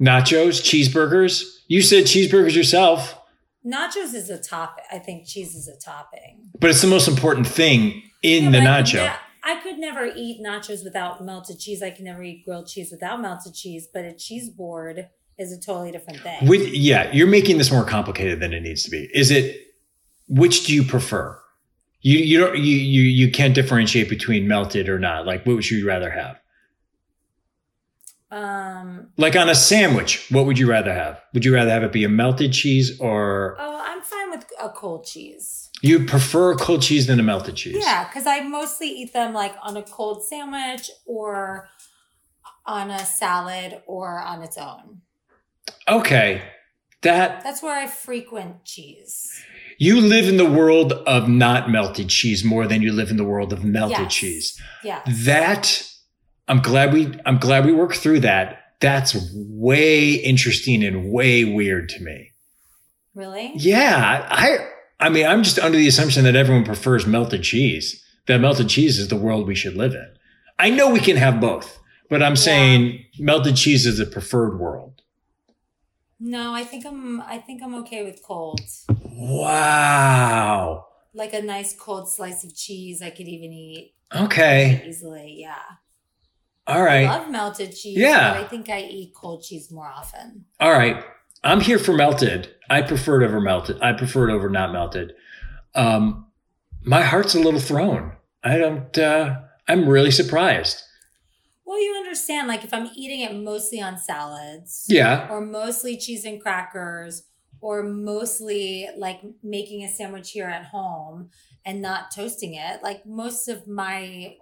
[0.00, 1.42] Nachos, cheeseburgers.
[1.66, 3.18] You said cheeseburgers yourself,
[3.66, 4.84] Nachos is a topping.
[4.92, 6.50] I think cheese is a topping.
[6.58, 9.16] but it's the most important thing in Yeah, the but I could nacho.
[9.48, 11.82] I could never eat nachos without melted cheese.
[11.82, 13.88] I can never eat grilled cheese without melted cheese.
[13.92, 15.08] But a cheese board
[15.38, 16.46] is a totally different thing.
[16.46, 19.08] With yeah, you're making this more complicated than it needs to be.
[19.14, 19.56] Is it
[20.28, 21.40] which do you prefer?
[22.02, 25.24] You you don't you you you can't differentiate between melted or not.
[25.24, 26.38] Like what would you rather have?
[28.30, 29.08] um.
[29.16, 31.22] Like on a sandwich, what would you rather have?
[31.32, 34.68] Would you rather have it be a melted cheese or Oh, I'm fine with a
[34.68, 35.57] cold cheese.
[35.82, 37.76] You prefer cold cheese than a melted cheese?
[37.80, 41.68] Yeah, because I mostly eat them like on a cold sandwich or
[42.66, 45.00] on a salad or on its own.
[45.88, 46.42] Okay.
[47.02, 49.30] That That's where I frequent cheese.
[49.78, 53.24] you live in the world of not melted cheese more than you live in the
[53.24, 54.14] world of melted Yes.
[54.14, 54.62] cheese.
[54.82, 55.02] Yeah.
[55.06, 55.84] That
[56.48, 58.64] I'm glad we I'm glad we worked through that.
[58.80, 62.32] That's way interesting and way weird to me.
[63.14, 63.52] Really?
[63.54, 64.66] Yeah, I
[65.00, 68.04] I mean I'm just under the assumption that everyone prefers melted cheese.
[68.26, 70.08] That melted cheese is the world we should live in.
[70.58, 71.78] I know we can have both,
[72.10, 75.02] but I'm saying melted cheese is the preferred world.
[76.20, 78.60] No, I think I'm I think I'm okay with cold.
[79.58, 80.86] Wow.
[81.14, 84.84] Like a nice cold slice of cheese I could even eat Okay.
[84.86, 85.36] easily.
[85.38, 85.54] Yeah.
[86.66, 87.06] All right.
[87.06, 88.34] I love melted cheese, Yeah.
[88.34, 90.44] but I think I eat cold cheese more often.
[90.60, 91.02] All right.
[91.44, 92.54] I'm here for melted.
[92.68, 93.80] I prefer it over melted.
[93.80, 95.14] I prefer it over not melted.
[95.74, 96.26] Um,
[96.82, 98.12] my heart's a little thrown.
[98.42, 100.82] I don't, uh, I'm really surprised.
[101.64, 105.28] Well, you understand, like if I'm eating it mostly on salads, Yeah.
[105.30, 107.24] or mostly cheese and crackers,
[107.60, 111.30] or mostly like making a sandwich here at home
[111.64, 114.36] and not toasting it, like most of my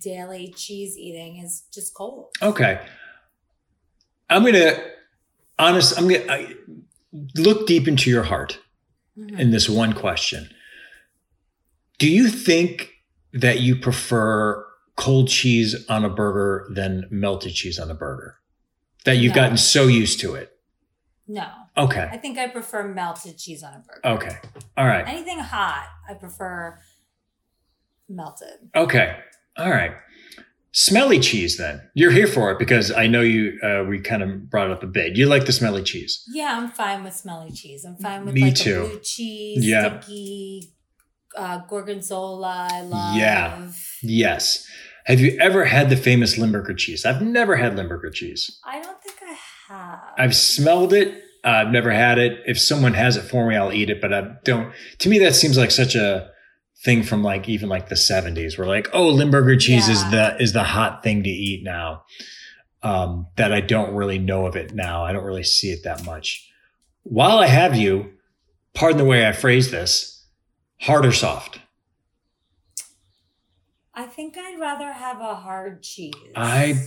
[0.00, 2.28] daily cheese eating is just cold.
[2.42, 2.80] Okay.
[4.30, 4.82] I'm going to,
[5.58, 6.56] honest, I'm going to
[7.36, 8.58] look deep into your heart
[9.18, 9.38] Mhm.
[9.38, 10.50] in this one question.
[11.98, 12.90] Do you think
[13.32, 14.64] that you prefer
[14.96, 18.38] cold cheese on a burger than melted cheese on a burger?
[19.04, 19.42] That you've No.
[19.42, 20.50] gotten so used to it?
[21.26, 22.08] No, Okay.
[22.12, 24.00] I think I prefer melted cheese on a burger.
[24.04, 24.38] Okay.
[24.76, 25.06] All right.
[25.08, 26.78] Anything hot, I prefer
[28.08, 28.70] melted.
[28.74, 29.20] Okay.
[29.56, 29.92] All right.
[30.76, 31.80] Smelly cheese, then.
[31.94, 34.82] You're here for it because I know you, uh, we kind of brought it up
[34.82, 35.16] a bit.
[35.16, 36.24] You like the smelly cheese.
[36.32, 37.84] Yeah, I'm fine with smelly cheese.
[37.84, 38.80] I'm fine with Me like too.
[38.88, 40.00] blue cheese, Yeah.
[40.00, 40.70] sticky,
[41.36, 42.68] uh, gorgonzola.
[42.72, 43.16] I love.
[43.16, 43.68] Yeah.
[44.02, 44.66] Yes.
[45.06, 47.04] Have you ever had the famous Limburger cheese?
[47.06, 48.58] I've never had Limburger cheese.
[48.64, 49.36] I don't think I
[49.72, 50.00] have.
[50.18, 51.22] I've smelled it.
[51.44, 52.40] I've never had it.
[52.46, 54.72] If someone has it for me, I'll eat it, but I don't.
[54.98, 56.30] To me, that seems like such a
[56.84, 60.52] thing from like even like the 70s where like, oh, Limburger cheese is the is
[60.52, 62.04] the hot thing to eat now.
[62.82, 65.04] Um, that I don't really know of it now.
[65.04, 66.46] I don't really see it that much.
[67.02, 68.12] While I have you,
[68.74, 70.26] pardon the way I phrase this,
[70.82, 71.60] hard or soft?
[73.94, 76.12] I think I'd rather have a hard cheese.
[76.36, 76.82] I-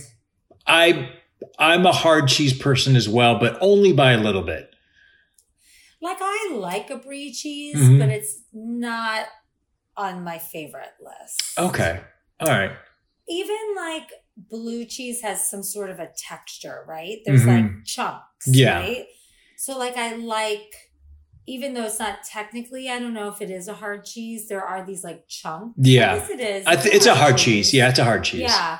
[0.66, 1.10] I
[1.58, 4.66] I'm a hard cheese person as well, but only by a little bit.
[6.00, 7.98] like I like a brie cheese, Mhm.
[7.98, 9.26] but it's not
[9.98, 11.58] on my favorite list.
[11.58, 12.00] Okay.
[12.40, 12.70] All right.
[13.28, 17.18] Even like blue cheese has some sort of a texture, right?
[17.26, 17.46] There's Mhm.
[17.74, 18.78] like chunks, Yeah.
[18.78, 19.06] right?
[19.56, 20.72] So like I like
[21.46, 24.48] even though it's not technically, I don't know if it is a hard cheese.
[24.48, 25.74] There are these like chunks.
[25.78, 26.12] Yeah.
[26.12, 26.64] I guess it is.
[26.82, 27.72] Th- it's a hard cheese.
[27.72, 28.40] Yeah, it's a hard cheese.
[28.42, 28.78] Yeah.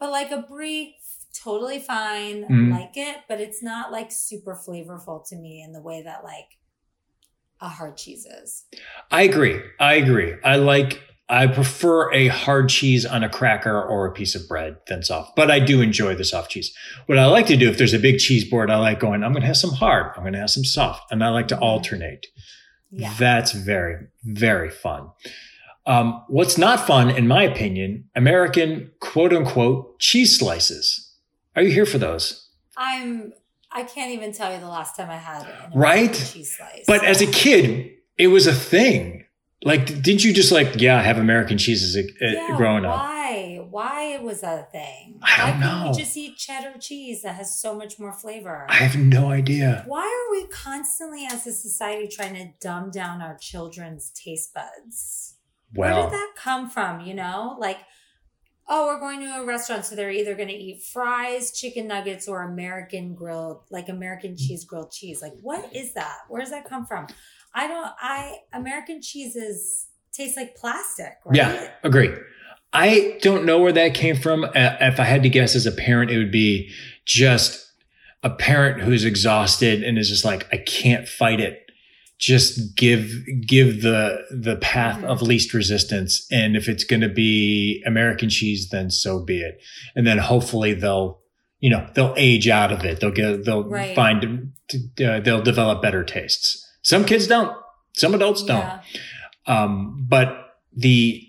[0.00, 0.96] But like a brie,
[1.40, 2.44] totally fine.
[2.46, 2.72] Mhm.
[2.72, 6.58] Like it, but it's not like super flavorful to me in the way that like
[7.60, 8.64] a hard cheese is.
[9.10, 9.60] I agree.
[9.78, 10.34] I agree.
[10.44, 14.78] I like I prefer a hard cheese on a cracker or a piece of bread
[14.88, 16.76] than soft, but I do enjoy the soft cheese.
[17.06, 19.30] What I like to do if there's a big cheese board, I like going, I'm
[19.32, 21.54] going to have some hard, I'm going to have some soft, and I like to
[21.56, 21.62] Mhm.
[21.62, 22.26] alternate.
[22.90, 23.14] Yeah.
[23.16, 25.10] That's very, very fun.
[25.86, 31.14] Um, what's not fun, in my opinion, American quote unquote cheese slices.
[31.54, 32.48] Are you here for those?
[32.76, 33.32] I'm
[33.72, 36.12] I can't even tell you the last time I had an Right?
[36.12, 36.84] Cheese slice.
[36.86, 39.24] But as a kid, it was a thing.
[39.62, 42.98] Like, didn't you just like, yeah, have American cheese as a, uh, Yeah, growing up?
[42.98, 43.66] why?
[43.68, 45.20] Why was that a thing?
[45.22, 45.90] I don't why couldn't know.
[45.92, 48.66] we just eat cheddar cheese that has so much more flavor?
[48.68, 49.84] I have no idea.
[49.86, 55.36] why are we constantly as a society trying to dumb down our children's taste buds?
[55.74, 57.00] Where did that come from?
[57.02, 57.78] You know, like,
[58.72, 62.28] oh, we're going to a restaurant, so they're either going to eat fries, chicken nuggets,
[62.28, 65.20] or American grilled, like American cheese grilled cheese.
[65.20, 66.18] Like, what is that?
[66.28, 67.08] Where does that come from?
[67.52, 67.90] I don't.
[68.00, 71.36] I American cheeses taste like plastic, right?
[71.36, 72.14] Yeah, agree.
[72.72, 74.44] I don't know where that came from.
[74.44, 76.70] Uh, If I had to guess as a parent, it would be
[77.04, 77.66] just
[78.22, 81.69] a parent who's exhausted and is just like, I can't fight it.
[82.20, 83.10] Just give
[83.46, 88.68] give the the path of least resistance, and if it's going to be American cheese,
[88.68, 89.58] then so be it.
[89.96, 91.18] And then hopefully they'll,
[91.60, 93.00] you know, they'll age out of it.
[93.00, 93.96] They'll get they'll Right.
[93.96, 94.52] find
[95.02, 96.66] uh, they'll develop better tastes.
[96.82, 97.56] Some kids don't.
[97.96, 98.60] Some adults don't.
[98.60, 98.82] Yeah.
[99.46, 101.26] Um, but the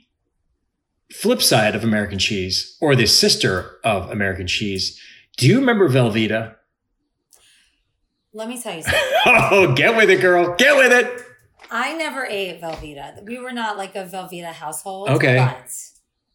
[1.14, 5.00] flip side of American cheese, or the sister of American cheese,
[5.38, 6.56] do you remember Velveeta?
[8.34, 9.00] Let me tell you something.
[9.26, 10.56] oh, get with it, girl.
[10.56, 11.26] Get with it.
[11.70, 13.24] I never ate Velveeta.
[13.26, 15.10] We were not like a Velveeta household.
[15.10, 15.38] Okay.
[15.38, 15.70] But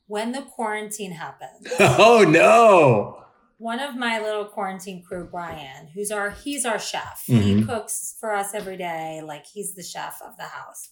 [0.07, 3.23] when the quarantine happened, Oh no.
[3.59, 7.23] one of my little quarantine crew, Brian, who's our he's our chef.
[7.27, 7.67] He Mhm.
[7.67, 9.21] cooks for us every day.
[9.25, 10.91] Like he's the chef of the house.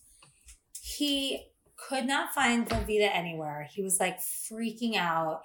[0.82, 3.68] He could not find Velveeta anywhere.
[3.70, 5.42] He was like freaking out.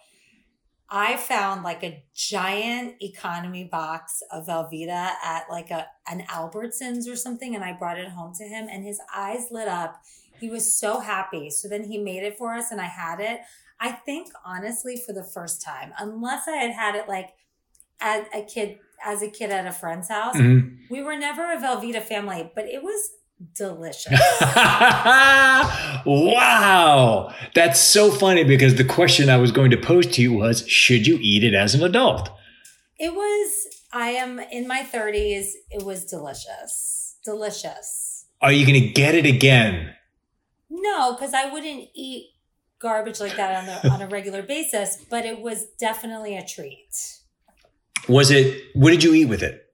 [0.91, 7.15] I found like a giant economy box of Velveeta at like a an Albertsons or
[7.15, 10.01] something, and I brought it home to him, and his eyes lit up.
[10.39, 11.49] He was so happy.
[11.51, 13.41] So then he made it for us, and I had it.
[13.79, 17.29] I think honestly, for the first time, unless I had had it like
[18.01, 20.89] as a kid, as a kid at a friend's house, Mhm.
[20.89, 23.11] we were never a Velveeta family, but it was
[23.55, 24.19] delicious.
[26.05, 27.33] wow.
[27.55, 31.07] That's so funny because the question I was going to pose to you was should
[31.07, 32.29] you eat it as an adult?
[32.97, 35.51] It was, I am in my 30s.
[35.71, 37.15] It was delicious.
[37.23, 38.25] Delicious.
[38.41, 39.93] Are you going to get it again?
[40.69, 42.31] No, because I wouldn't eat
[42.79, 47.19] garbage like that on, the, on a regular basis, but it was definitely a treat.
[48.07, 49.68] Was it, what did you eat with it?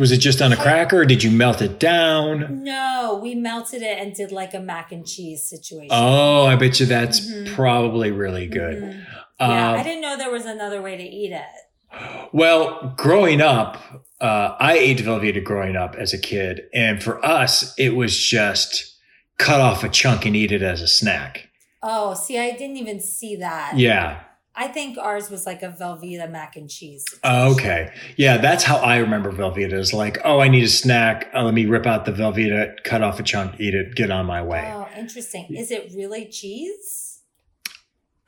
[0.00, 2.64] Was it just on a cracker or did you melt it down?
[2.64, 5.88] No, we melted it and did like a mac and cheese situation.
[5.90, 7.54] Oh, I bet you that's Mhm.
[7.54, 8.82] probably really good.
[8.82, 9.04] Mhm.
[9.38, 12.30] Yeah, Uh, I didn't know there was another way to eat it.
[12.32, 13.76] Well, growing up,
[14.22, 16.62] uh, I ate Velveeta growing up as a kid.
[16.72, 18.94] And for us, it was just
[19.36, 21.48] cut off a chunk and eat it as a snack.
[21.82, 23.76] Oh, see, I didn't even see that.
[23.76, 24.20] Yeah.
[24.54, 27.04] I think ours was like a Velveeta mac and cheese.
[27.22, 27.92] Oh, okay.
[28.16, 31.30] Yeah, that's how I remember Velveeta is like, oh, I need a snack.
[31.34, 34.26] Uh, let me rip out the Velveeta, cut off a chunk, eat it, get on
[34.26, 34.70] my way.
[34.74, 35.46] Oh, interesting.
[35.50, 37.20] Is it really cheese?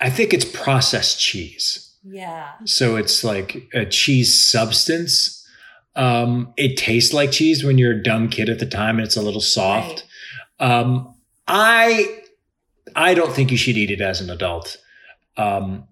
[0.00, 1.94] I think it's processed cheese.
[2.04, 2.52] Yeah.
[2.64, 5.46] So it's like a cheese substance.
[5.94, 9.16] Um, it tastes like cheese when you're a dumb kid at the time and it's
[9.16, 10.04] a little soft.
[10.58, 11.14] Um,
[11.46, 12.22] I
[12.96, 14.78] I don't think you should eat it as an adult.
[15.37, 15.87] Um,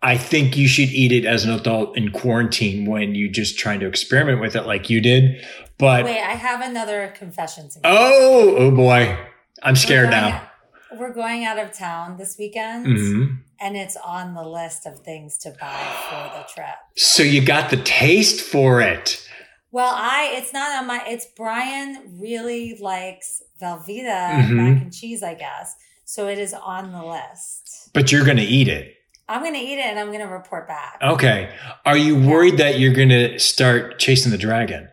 [0.00, 3.80] I think you should eat it as an adult in quarantine when you're just trying
[3.80, 5.44] to experiment with it like you did.
[5.76, 7.82] But Wait, I have another confession to make.
[7.84, 9.16] oh, oh boy,
[9.62, 10.50] I'm scared We're going now.
[10.98, 13.38] We're going out of town this weekend, Mhm.
[13.60, 16.76] and it's on the list of things to buy for the trip.
[16.96, 19.24] So you got the taste for it.
[19.70, 21.02] Well, I it's not on my.
[21.06, 24.50] It's Brian really likes Velveeta Mhm.
[24.50, 25.74] mac and cheese, I guess.
[26.04, 27.90] So it is on the list.
[27.92, 28.94] But you're going to eat it.
[29.28, 30.98] I'm gonna eat it and I'm gonna report back.
[31.02, 31.50] Okay.
[31.84, 34.88] Are you worried that you're going to start chasing the dragon?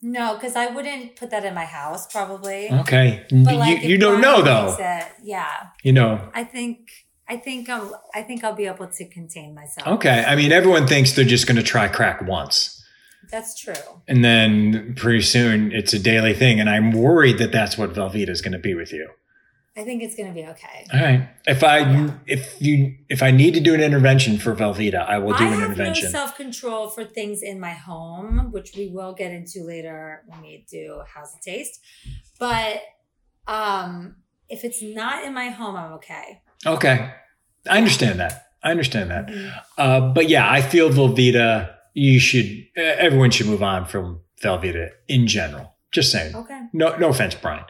[0.00, 2.70] No, because I wouldn't put that in my house probably.
[2.70, 3.24] Okay.
[3.30, 4.76] But like, you you don't know though.
[4.78, 6.30] It, yeah, You know.
[6.34, 6.90] I think
[7.28, 9.88] I think I'll I think I'll be able to contain myself.
[9.88, 10.24] Okay.
[10.26, 12.82] I mean, everyone thinks they're just going to try crack once.
[13.30, 14.02] That's true.
[14.06, 16.60] And then pretty soon it's a daily thing.
[16.60, 19.08] And I'm worried that that's what Velveeta is going to be with you.
[19.76, 20.86] I think it's gonna be okay.
[20.92, 21.28] All right.
[21.46, 25.32] If I, if you, if I need to do an intervention for Velveeta, I will
[25.34, 26.04] do I an have intervention.
[26.04, 30.42] no self control for things in my home, which we will get into later when
[30.42, 31.80] we do How's It Taste.
[32.38, 32.82] But
[33.48, 34.16] um,
[34.48, 36.40] if it's not in my home, I'm okay.
[36.64, 37.12] okay.
[37.68, 38.46] I understand that.
[38.62, 39.26] I understand that.
[39.26, 39.52] Mhm.
[39.76, 45.26] Uh, but yeah, I feel Velveeta, you should, everyone should move on from Velveeta in
[45.26, 45.74] general.
[45.92, 46.34] Just saying.
[46.34, 46.60] Okay.
[46.72, 47.64] No, no offense, Brian.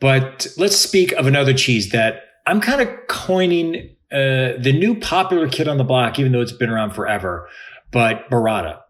[0.00, 5.48] But let's speak of another cheese that I'm kind of coining uh, the new popular
[5.48, 7.48] kid on the block, even though it's been around forever.
[7.90, 8.80] But burrata.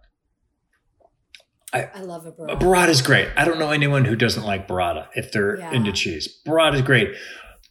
[1.73, 2.59] I love a burrata.
[2.59, 3.29] Burrata is great.
[3.37, 5.73] I don't know anyone who doesn't like burrata if they're Yeah.
[5.73, 6.41] into cheese.
[6.47, 7.15] Burrata is great.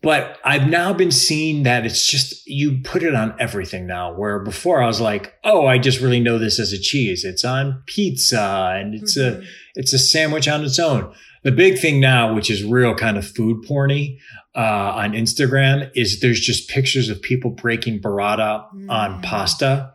[0.03, 4.13] But I've now been seeing that it's just you put it on everything now.
[4.13, 7.23] Where before I was like, oh, I just really know this as a cheese.
[7.25, 9.45] It's on pizza and it's a Mhm.
[9.73, 11.11] it's a sandwich on its own.
[11.45, 14.17] The big thing now, which is real kind of food porny
[14.55, 14.59] uh,
[14.95, 19.23] on Instagram, is there's just pictures of people breaking burrata on Mm.
[19.23, 19.93] pasta,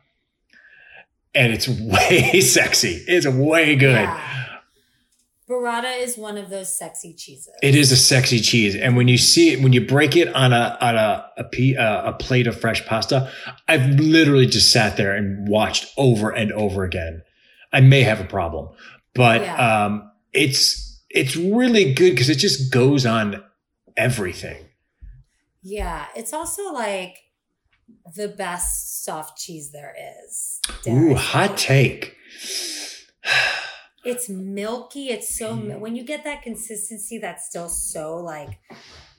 [1.35, 3.03] and it's way sexy.
[3.09, 3.93] It's way good.
[3.95, 4.21] Yeah.
[5.49, 7.51] Burrata is one of those sexy cheeses.
[7.61, 10.53] It is a sexy cheese, and when you see it, when you break it on
[10.53, 13.29] a on a a, uh, a plate of fresh pasta,
[13.67, 17.23] I've literally just sat there and watched over and over again.
[17.73, 18.69] I may have a problem,
[19.15, 19.85] but Yeah.
[19.87, 23.43] um, it's it's really good because it just goes on
[23.97, 24.65] everything.
[25.63, 27.17] Yeah, it's also like
[28.17, 29.95] the best soft cheese there
[30.25, 30.61] is.
[30.89, 32.17] Ooh, hot take.
[34.05, 35.09] It's milky.
[35.09, 35.79] It's so mm.
[35.79, 38.59] when you get that consistency that's still so like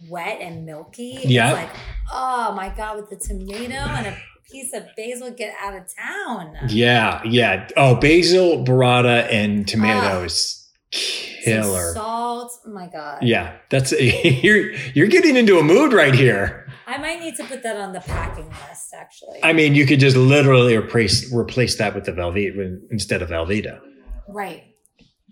[0.10, 1.20] wet and milky.
[1.24, 1.50] Yeah.
[1.50, 1.82] It's like,
[2.12, 4.18] oh my god, with the tomato and a
[4.50, 6.56] piece of basil, get out of town.
[6.68, 7.70] Yeah, yeah.
[7.78, 11.02] Oh, basil, burrata, and tomatoes, Some
[11.44, 11.94] killer.
[11.94, 12.52] salt.
[12.66, 13.24] Oh my god.
[13.24, 13.92] Yeah, that's
[14.44, 16.68] you're you're getting into a mood right here.
[16.88, 18.94] I might need to put that on the packing list.
[18.94, 19.40] Actually.
[19.44, 23.80] I mean, you could just literally replace replace that with the Velveeta instead of Velveeta.
[24.28, 24.64] right.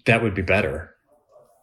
[0.06, 0.96] That would be better.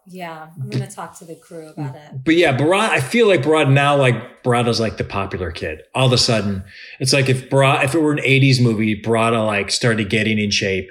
[0.09, 2.25] Yeah, I'm gonna talk to the crew about it.
[2.25, 2.91] But yeah, burrata.
[2.91, 5.83] I feel like burrata now, like burrata's like the popular kid.
[5.97, 6.63] All of a sudden,
[7.01, 10.51] it's like if burrata, if it were an '80s movie, burrata like started getting in
[10.53, 10.89] shape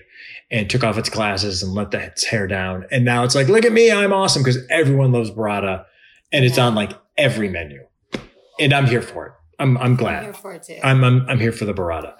[0.52, 3.48] and took off its glasses and let the, its hair down, and now it's like,
[3.48, 5.86] look at me, I'm awesome because everyone loves burrata,
[6.32, 6.66] and it's Yeah.
[6.68, 7.86] on like every menu,
[8.60, 9.32] and I'm here for it.
[9.60, 10.18] I'm I'm glad.
[10.18, 10.80] I'm here for it too.
[10.84, 12.14] I'm, I'm I'm here for the burrata.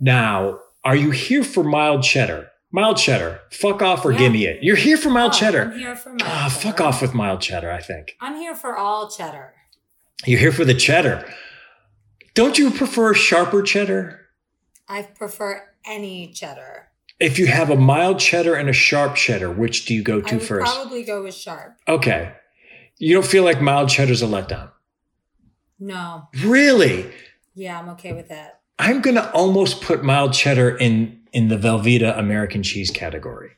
[0.00, 2.50] Now, are you here for mild cheddar?
[2.72, 3.40] Mild cheddar.
[3.50, 4.18] Fuck off or Yeah.
[4.18, 4.62] give me it.
[4.62, 5.62] You're here for mild Oh, cheddar.
[5.72, 6.60] I'm here for mild Ah, cheddar.
[6.60, 8.14] fuck off with mild cheddar, I think.
[8.20, 9.54] I'm here for all cheddar.
[10.24, 11.26] You're here for the cheddar.
[12.34, 14.20] Don't you prefer sharper cheddar?
[14.88, 16.85] I prefer any cheddar.
[17.18, 20.28] If you have a mild cheddar and a sharp cheddar, which do you go I
[20.28, 20.74] to would first?
[20.74, 21.76] probably go with sharp.
[21.88, 22.32] okay.
[22.98, 24.70] You don't feel like mild cheddar's a letdown.
[25.78, 26.28] No.
[26.42, 27.10] Really?
[27.54, 28.60] Yeah, I'm okay with that.
[28.78, 33.50] I'm gonna almost put mild cheddar in in the Velveeta American cheese category.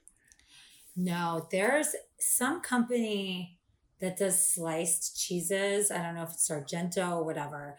[0.96, 3.58] No, there's some company
[4.00, 5.90] that does sliced cheeses.
[5.92, 7.78] I don't know if it's Sargento or whatever.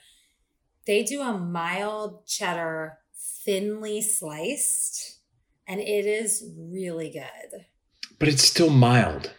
[0.86, 3.00] They do a mild cheddar,
[3.46, 5.19] thinly sliced,
[5.70, 7.66] and it is really good.
[8.18, 9.32] But it's still mild.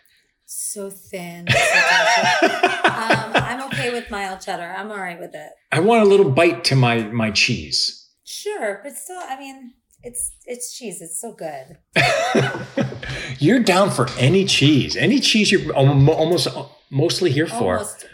[0.46, 1.46] So thin.
[1.48, 1.56] so
[2.46, 4.74] um, I'm okay with mild cheddar.
[4.76, 5.50] I'm all right with it.
[5.72, 8.08] I want a little bite to my my cheese.
[8.24, 11.02] Sure, but still, I mean, it's it's cheese.
[11.02, 11.78] It's so good.
[13.38, 16.48] you're down for any cheese, any cheese you're almost
[16.90, 17.78] mostly here for.
[17.78, 18.06] Almost,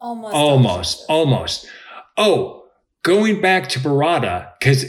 [0.00, 1.66] almost, almost, almost.
[2.16, 2.64] Oh,
[3.02, 4.86] going back to burrata because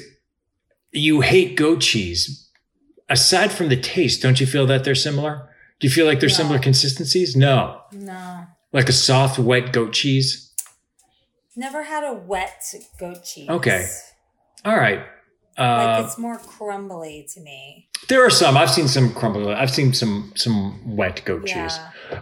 [0.92, 2.49] you hate goat cheese.
[3.10, 5.50] Aside from the taste, don't you feel that they're similar?
[5.80, 6.44] Do you feel like there's No.
[6.44, 7.36] similar consistencies?
[7.36, 10.54] No, No, like a soft, wet goat cheese.
[11.56, 12.62] never had a wet
[13.00, 13.50] goat cheese.
[13.50, 13.88] Okay.
[14.66, 15.00] All right.
[15.58, 17.90] like Uh, it's more crumbly to me.
[18.08, 18.56] there are some.
[18.56, 19.54] I've seen some crumbly.
[19.54, 21.78] I've seen some some wet goat cheese.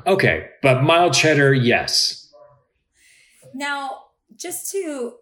[0.08, 2.32] Okay, but mild cheddar, yes.
[3.54, 4.04] Now,
[4.36, 5.14] just to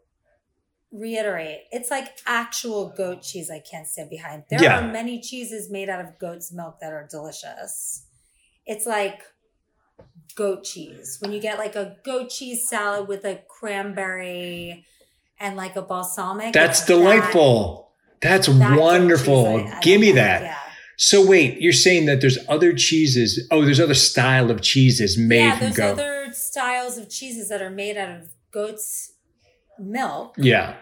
[1.00, 4.44] reiterate, it's like actual goat cheese I can't stand behind.
[4.50, 4.80] There Yeah.
[4.80, 8.06] are many cheeses made out of goat's milk that are delicious.
[8.66, 9.22] It's like
[10.36, 11.18] goat cheese.
[11.22, 14.86] When you get like a goat cheese salad with a cranberry
[15.40, 16.54] and like a balsamic.
[16.54, 17.92] That's delightful.
[18.22, 19.46] That's that- that goat wonderful.
[19.48, 20.42] I- I Give me that.
[20.42, 20.58] Yeah.
[20.98, 23.46] So wait, you're saying that there's other cheeses?
[23.52, 25.92] Oh, there's other style of cheeses made yeah, from there's goat.
[26.00, 29.12] other styles of cheeses that are made out of goat's
[29.78, 30.76] milk yeah.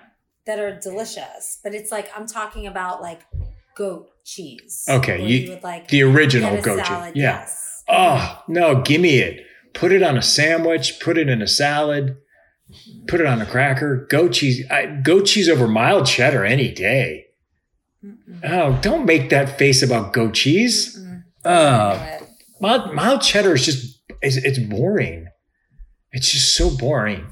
[0.45, 1.59] That are delicious.
[1.63, 3.21] But it's like I'm talking about like
[3.75, 4.85] goat cheese.
[4.89, 6.87] Okay, where you- would like The original goat cheese.
[6.89, 7.39] Yeah.
[7.39, 7.83] Yes.
[7.89, 9.45] Oh no, give me it.
[9.73, 10.99] Put it on a sandwich.
[10.99, 12.17] Put it in a salad.
[13.07, 14.07] Put it on a cracker.
[14.09, 14.65] Goat cheese.
[14.71, 17.25] I, goat cheese over mild cheddar any day.
[18.03, 18.39] Mm-mm.
[18.43, 20.97] Oh, don't make that face about goat cheese.
[20.99, 21.23] Mm-mm.
[21.45, 22.19] Oh,
[22.61, 25.27] mild, mild cheddar is just it's, it's boring.
[26.11, 27.27] It's just so boring.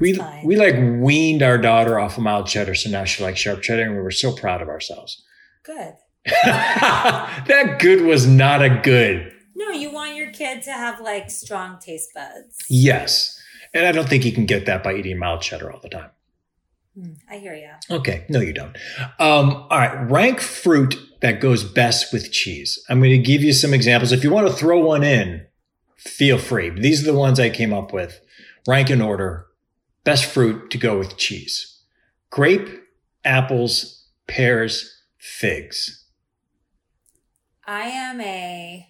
[0.00, 0.44] We fine.
[0.44, 3.82] we like weaned our daughter off of mild cheddar, so now she likes sharp cheddar,
[3.82, 5.22] and we were so proud of ourselves.
[5.64, 5.94] good.
[6.24, 9.32] that good was not a good.
[9.54, 12.58] No, you want your kid to have like strong taste buds.
[12.68, 13.40] Yes,
[13.74, 16.10] and I don't think you can get that by eating mild cheddar all the time.
[16.98, 17.70] Mm, I hear you.
[17.96, 18.76] Okay, no, you don't.
[19.18, 22.82] Um, all right, rank fruit that goes best with cheese.
[22.88, 24.12] I'm going to give you some examples.
[24.12, 25.46] If you want to throw one in,
[25.96, 26.70] feel free.
[26.70, 28.20] These are the ones I came up with.
[28.66, 29.46] Rank in order.
[30.08, 31.82] Best fruit to go with cheese.
[32.30, 32.66] Grape,
[33.26, 36.06] apples, pears, figs.
[37.66, 38.88] I am a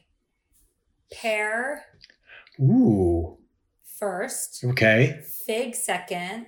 [1.10, 1.86] pear
[2.60, 3.36] Ooh.
[3.98, 5.20] first, Okay.
[5.44, 6.46] fig second.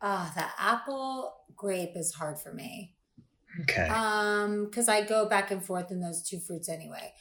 [0.00, 2.94] Ah, the apple grape is hard for me.
[3.62, 3.88] Okay.
[3.88, 7.12] Um, because I go back and forth in those two fruits anyway.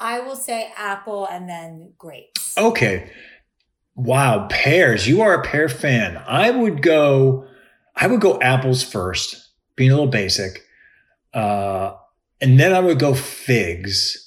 [0.00, 2.56] I will say apple and then grapes.
[2.58, 3.10] Okay.
[3.94, 5.06] Wow, pears.
[5.06, 6.16] You are a pear fan.
[6.26, 7.46] I would go
[7.94, 9.36] I would go apples first,
[9.76, 10.62] being a little basic.
[11.34, 11.92] Uh
[12.40, 14.26] and then I would go figs.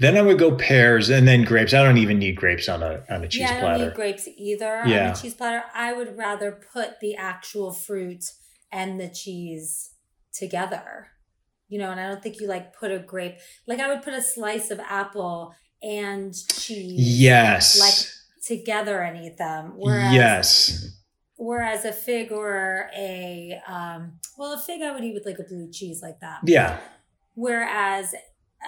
[0.00, 1.72] Then I would go pears and then grapes.
[1.72, 3.84] I don't even need grapes on a on a cheese yeah, I don't platter.
[3.86, 5.12] need grapes either on Yeah.
[5.12, 5.62] a cheese platter.
[5.74, 8.24] I would rather put the actual fruit
[8.70, 9.90] and the cheese
[10.32, 11.08] together.
[11.68, 13.36] You know, and I don't think you like put a grape
[13.66, 17.80] like I would put a slice of apple and cheese yes.
[17.80, 17.94] like
[18.46, 19.72] together and eat them.
[19.76, 20.88] Whereas yes.
[21.36, 25.44] whereas a fig or a um well a fig I would eat with like a
[25.44, 26.40] blue cheese like that.
[26.44, 26.78] Yeah.
[27.34, 28.14] Whereas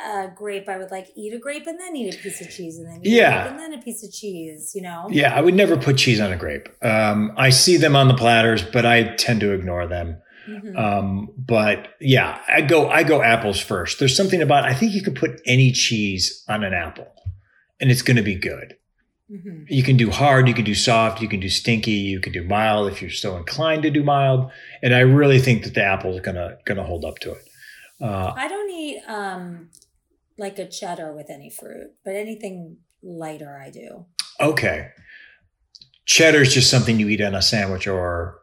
[0.05, 2.79] a grape I would like eat a grape and then eat a piece of cheese
[2.79, 3.29] and then eat Yeah.
[3.29, 5.07] a grape and then a piece of cheese, you know?
[5.11, 6.69] Yeah, I would never put cheese on a grape.
[6.83, 10.21] Um, I see them on the platters, but I tend to ignore them.
[10.49, 10.77] Mhm.
[10.79, 13.99] Um, but yeah, I go I go apples first.
[13.99, 17.09] There's something about I think you can put any cheese on an apple
[17.81, 18.77] and it's going to be good.
[19.31, 19.67] Mhm.
[19.69, 22.45] You can do hard, you can do soft, you can do stinky, you can do
[22.45, 24.51] mild if you're so inclined to do mild.
[24.83, 27.43] And I really think that the apple is gonna gonna hold up to it.
[28.01, 29.71] Uh, I don't eat um
[30.39, 34.07] like a cheddar with any fruit, but anything lighter I do.
[34.39, 34.89] okay,
[36.05, 38.39] cheddar is just something you eat on a sandwich or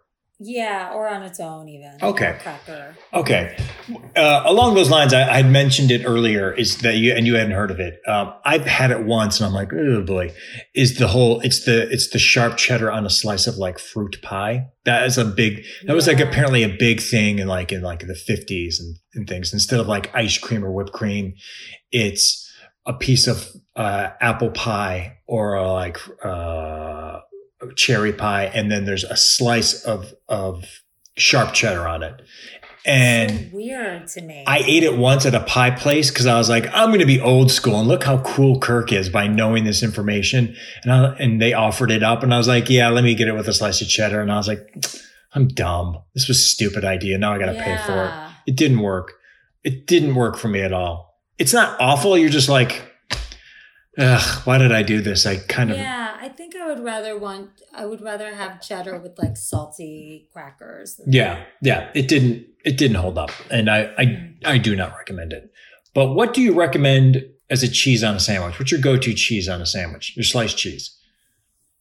[0.46, 1.94] Yeah, or on its own even.
[2.02, 2.38] Okay.
[2.42, 2.96] Cracker.
[3.14, 3.58] Okay.
[4.16, 6.52] Uh, along those lines, I, I mentioned it earlier.
[6.52, 8.02] Is that you and you hadn't heard of it?
[8.06, 10.34] Um, I've had it once, and I'm like, oh boy.
[10.76, 11.40] Is the whole?
[11.42, 14.68] It's the it's the sharp cheddar on a slice of like fruit pie.
[14.84, 15.64] That is a big.
[15.86, 19.28] That was like apparently a big thing in like in like the 50s and, and
[19.28, 19.54] things.
[19.54, 21.36] Instead of like ice cream or whipped cream,
[21.92, 22.52] it's
[22.86, 27.03] a piece of uh, apple pie or a, like uh,
[27.76, 30.66] cherry pie, and then there's a slice of of
[31.16, 32.22] sharp cheddar on it.
[32.86, 34.44] And so weird to me.
[34.46, 37.06] I ate it once at a pie place because I was like, I'm going to
[37.06, 40.54] be old school and look how cool Kirk is by knowing this information.
[40.84, 43.28] And I, and they offered it up, and I was like, Yeah, let me get
[43.28, 44.22] it with a slice of cheddar.
[44.22, 44.86] And I was like,
[45.34, 46.00] I'm dumb.
[46.14, 47.18] This was a stupid idea.
[47.18, 48.12] Now I got to pay for it.
[48.52, 49.14] It didn't work.
[49.64, 51.22] It didn't work for me at all.
[51.38, 52.18] It's not awful.
[52.18, 52.93] You're just like,
[53.98, 55.26] ugh, why did I do this?
[55.26, 58.98] I kind of Yeah, I think I would rather want I would rather have cheddar
[59.00, 61.00] with like salty crackers.
[61.06, 65.34] Yeah, yeah, it didn't it didn't hold up, and I I I do not recommend
[65.34, 65.52] it.
[65.94, 68.58] But what do you recommend as a cheese on a sandwich?
[68.58, 70.16] What's your go-to cheese on a sandwich?
[70.16, 70.98] Your sliced cheese.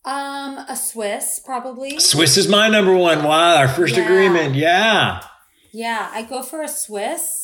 [0.05, 1.99] Um, a Swiss probably.
[2.01, 3.23] Swiss is my number one.
[3.23, 4.05] Wow, our first Yeah.
[4.05, 4.55] agreement.
[4.57, 5.23] Yeah,
[5.75, 7.42] Yeah, I go for a Swiss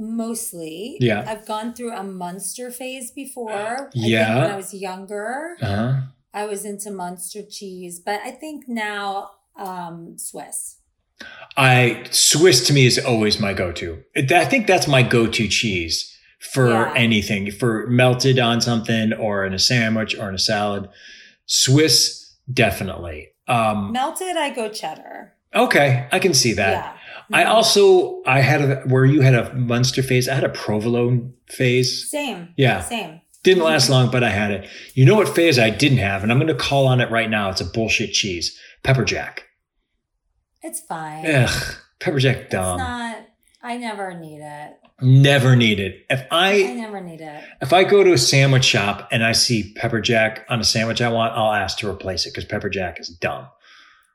[0.00, 0.96] mostly.
[1.00, 1.24] Yeah.
[1.26, 3.52] I've gone through a Munster phase before.
[3.52, 4.42] I think Yeah.
[4.42, 6.00] when I was younger, uh-huh.
[6.32, 10.78] I was into Munster cheese, but I think now um Swiss.
[11.56, 14.02] I Swiss to me is always my go-to.
[14.16, 16.92] I think that's my go-to cheese for Yeah.
[16.96, 20.88] anything, for melted on something or in a sandwich or in a salad.
[21.46, 23.28] Swiss definitely.
[23.48, 25.34] Um, Melted, I go cheddar.
[25.54, 26.72] okay, I can see that.
[26.72, 26.92] yeah.
[27.32, 27.48] I Mhm.
[27.48, 30.28] also I had a where you had a Munster phase.
[30.28, 32.10] I had a provolone phase.
[32.10, 32.48] same.
[32.56, 33.20] Yeah, Same.
[33.42, 34.68] didn't last long, but I had it.
[34.94, 37.30] You know what phase I didn't have, and I'm going to call on it right
[37.30, 37.50] now.
[37.50, 39.44] It's a bullshit cheese, pepper jack.
[40.62, 41.24] It's fine.
[41.26, 42.78] Ugh, pepper jack It's dumb.
[42.78, 43.26] not
[43.62, 44.72] I never need it.
[45.02, 46.04] Never need it.
[46.10, 47.44] If I I never need it.
[47.62, 51.00] if I go to a sandwich shop and I see pepper jack on a sandwich
[51.00, 53.46] I want, I'll ask to replace it because pepper jack is dumb.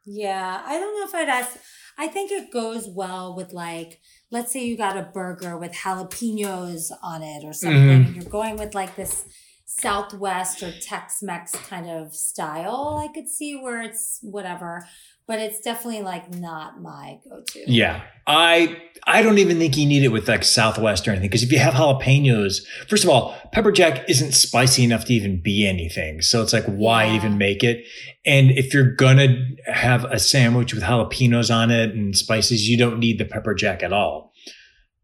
[0.06, 1.58] Yeah, I don't know if I'd ask.
[1.98, 6.92] I think it goes well with like, let's say you got a burger with jalapenos
[7.02, 7.80] on it or something.
[7.80, 8.06] Mhm.
[8.08, 9.26] and You're going with like this
[9.66, 13.02] Southwest or Tex-Mex kind of style.
[13.04, 14.88] I could see where it's whatever,
[15.28, 17.64] but it's definitely like not my go-to.
[17.68, 18.02] Yeah.
[18.28, 21.30] I I don't even think you need it with like Southwest or anything.
[21.30, 25.42] Because if you have jalapenos, first of all, pepper jack isn't spicy enough to even
[25.42, 26.22] be anything.
[26.22, 27.16] So it's like, why Yeah.
[27.16, 27.86] even make it?
[28.26, 32.98] And if you're gonna have a sandwich with jalapenos on it and spices, you don't
[33.00, 34.34] need the pepper jack at all.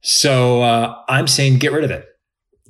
[0.02, 2.06] So uh, I'm saying get rid of it.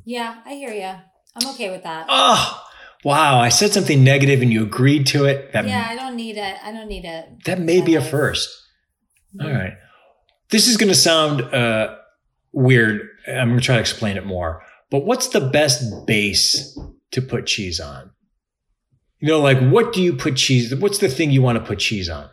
[0.04, 0.92] Yeah, I hear you.
[1.36, 2.08] I'm okay with that.
[2.10, 2.62] Oh,
[3.04, 3.40] wow.
[3.40, 5.52] I said something negative and you agreed to it.
[5.54, 6.56] That yeah, I don't need it.
[6.64, 7.44] I don't need it.
[7.46, 8.50] that may be a first.
[9.42, 9.74] All right.
[10.50, 11.96] This is going to sound uh,
[12.52, 13.08] weird.
[13.28, 14.64] I'm going to try to explain it more.
[14.90, 16.78] But what's the best base
[17.12, 18.12] to put cheese on?
[19.20, 20.76] You know, like what do you put cheese?
[20.76, 22.30] What's the thing you want to put cheese on?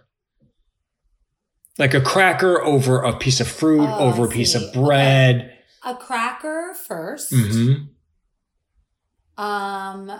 [1.79, 4.67] Like a cracker over a piece of fruit, Oh, over I a piece see.
[4.67, 5.57] of bread.
[5.85, 7.29] A cracker 1st
[9.37, 10.11] hmm Um,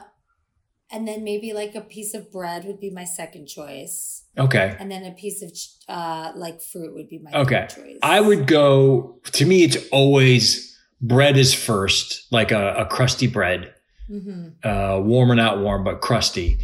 [0.91, 4.77] and then maybe like a piece of bread would be my second choice, Okay.
[4.79, 5.51] and then a piece of
[5.89, 7.67] uh like fruit would be my Okay.
[7.69, 7.99] third choice.
[8.03, 13.75] I would go, to me, it's always bread is first, like a, a crusty bread.
[14.09, 16.59] hmm uh, warm or not warm, but crusty.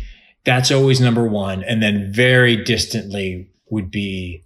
[0.44, 1.62] That's always number one.
[1.62, 4.44] And then very distantly would be,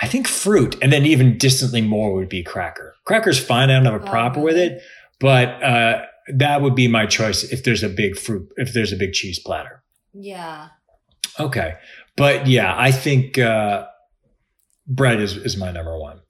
[0.00, 0.76] I think fruit.
[0.82, 2.94] And then even distantly more would be cracker.
[3.04, 3.70] Cracker's fine.
[3.70, 4.80] I don't have a Oh, proper with it,
[5.20, 8.96] but, uh, that would be my choice if there's a big fruit, if there's a
[8.96, 9.82] big cheese platter.
[10.12, 10.68] Yeah.
[11.38, 11.74] Okay.
[12.16, 13.86] But yeah, I think, uh,
[14.86, 16.20] bread is, is my number one.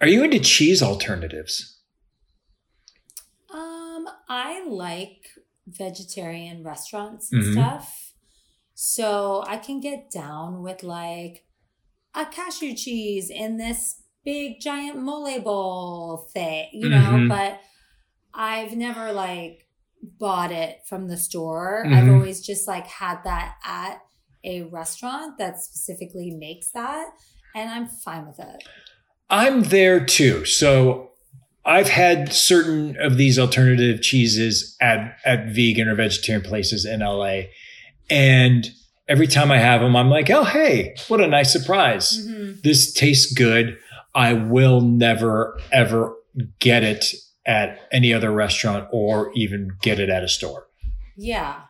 [0.00, 1.80] Are you into cheese alternatives?
[3.52, 5.28] Um, I like
[5.66, 7.52] vegetarian restaurants and Mhm.
[7.52, 8.12] stuff.
[8.74, 11.44] So I can get down with like
[12.14, 17.28] a cashew cheese in this big giant mole bowl thing, you know, Mhm.
[17.28, 17.60] but
[18.38, 19.66] I've never like
[20.00, 21.84] bought it from the store.
[21.86, 22.14] I've Mhm.
[22.14, 23.98] always just like had that at
[24.44, 27.08] a restaurant that specifically makes that
[27.56, 28.62] and I'm fine with it.
[29.28, 30.44] I'm there too.
[30.44, 31.10] So
[31.64, 37.48] I've had certain of these alternative cheeses at, at vegan or vegetarian places in LA.
[38.08, 38.70] And
[39.08, 42.26] every time I have them, I'm like, oh, hey, what a nice surprise.
[42.26, 42.62] Mhm.
[42.62, 43.76] This tastes good.
[44.14, 46.14] I will never, ever
[46.60, 47.04] get it
[47.48, 50.68] at any other restaurant or even get it at a store.
[51.16, 51.62] Yeah.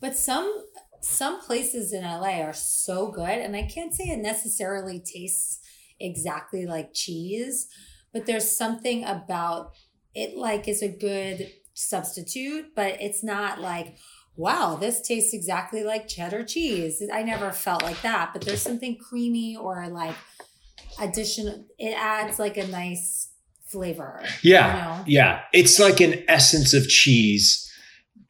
[0.00, 0.64] But some
[1.00, 5.58] some places in LA are so good and I can't say it necessarily tastes
[5.98, 7.66] exactly like cheese,
[8.12, 9.72] but there's something about
[10.14, 13.96] it like is a good substitute, but it's not like
[14.36, 17.02] wow, this tastes exactly like cheddar cheese.
[17.12, 20.14] I never felt like that, but there's something creamy or like
[21.00, 23.31] additional it adds like a nice
[23.72, 24.22] flavor.
[24.42, 24.66] Yeah.
[24.66, 25.04] You know?
[25.06, 25.40] Yeah.
[25.52, 27.58] It's like an essence of cheese.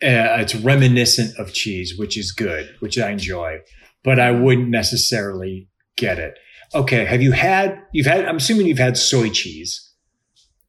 [0.02, 3.60] Uh, it's reminiscent of cheese, which is good, which I enjoy,
[4.02, 6.38] but I wouldn't necessarily get it.
[6.74, 7.04] Okay.
[7.04, 9.90] Have you had, you've had, I'm assuming you've had soy cheese.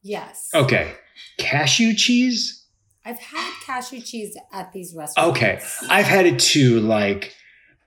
[0.01, 0.49] Yes.
[0.53, 0.93] Okay.
[1.37, 2.65] Cashew cheese?
[3.05, 5.37] I've had cashew cheese at these restaurants.
[5.37, 5.61] Okay.
[5.89, 7.33] I've had it too, like,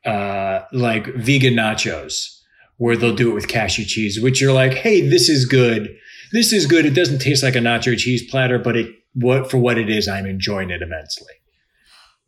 [0.04, 2.40] uh, like vegan nachos
[2.78, 5.96] where they'll do it with cashew cheese, which you're like, Hey, this is good.
[6.32, 6.86] This is good.
[6.86, 10.08] It doesn't taste like a nacho cheese platter, but it, what, for what it is,
[10.08, 11.32] I'm enjoying it immensely.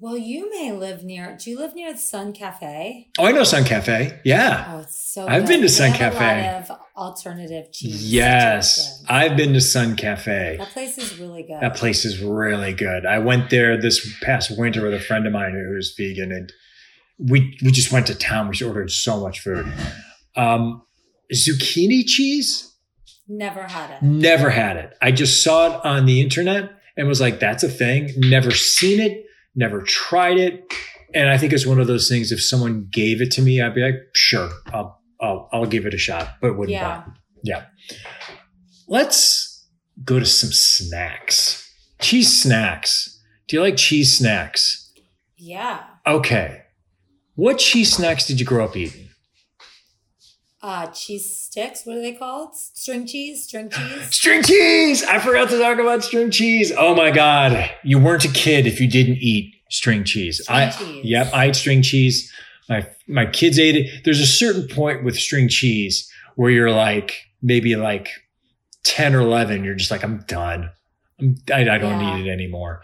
[0.01, 1.37] Well, you may live near.
[1.37, 3.09] Do you live near the Sun Cafe?
[3.19, 4.21] Oh, I know Sun Cafe.
[4.25, 4.65] Yeah.
[4.69, 5.27] Oh, it's so.
[5.27, 5.49] I've good.
[5.49, 6.25] been to They Sun Cafe.
[6.25, 8.13] A lot of alternative cheese.
[8.13, 9.05] Yes.
[9.09, 10.55] I've been to Sun Cafe.
[10.57, 11.61] That place is really good.
[11.61, 13.07] That place is really good.
[13.07, 16.53] I went there this past winter with a friend of mine who's vegan and
[17.19, 18.49] we we just went to town.
[18.49, 19.67] We ordered so much food.
[20.37, 20.83] Um,
[21.35, 22.68] zucchini cheese?
[23.29, 24.03] Never had it.
[24.03, 24.95] Never had it.
[25.03, 28.11] I just saw it on the internet and was like, that's a thing.
[28.17, 29.25] Never seen it,
[29.55, 30.65] never tried it.
[31.15, 32.33] And I think it's one of those things.
[32.33, 35.95] If someone gave it to me, I'd be like, sure, I'll I'll, I'll give it
[35.95, 37.01] a shot, but wouldn't Yeah.
[37.01, 37.13] buy.
[37.43, 37.65] Yeah.
[38.87, 39.67] Let's
[40.05, 41.65] go to some snacks.
[42.01, 43.21] Cheese snacks.
[43.49, 44.93] Do you like cheese snacks?
[45.37, 45.83] Yeah.
[46.07, 46.63] Okay.
[47.35, 49.08] What cheese snacks did you grow up eating?
[50.61, 51.87] Uh, cheese sticks.
[51.87, 52.55] What are they called?
[52.57, 53.45] String cheese.
[53.45, 54.09] String cheese.
[54.15, 55.05] String cheese.
[55.05, 56.73] I forgot to talk about string cheese.
[56.77, 60.43] Oh my god, you weren't a kid if you didn't eat string cheese.
[60.43, 61.05] String I cheese.
[61.05, 62.33] yep, I ate string cheese.
[62.69, 64.05] My my kids ate it.
[64.05, 68.09] There's a certain point with string cheese where you're like maybe like
[68.83, 69.63] ten or eleven.
[69.63, 70.71] You're just like I'm done.
[71.21, 72.17] I'm, I, I don't Yeah.
[72.17, 72.83] need it anymore.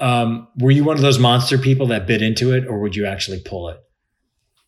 [0.00, 3.06] Um, were you one of those monster people that bit into it, or would you
[3.06, 3.78] actually pull it?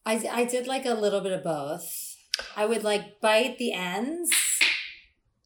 [0.06, 2.05] I I did like a little bit of both.
[2.56, 4.30] I would like bite the ends.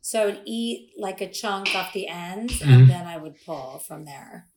[0.00, 2.68] So I would eat like a chunk off the ends Mhm.
[2.74, 4.48] and then I would pull from there.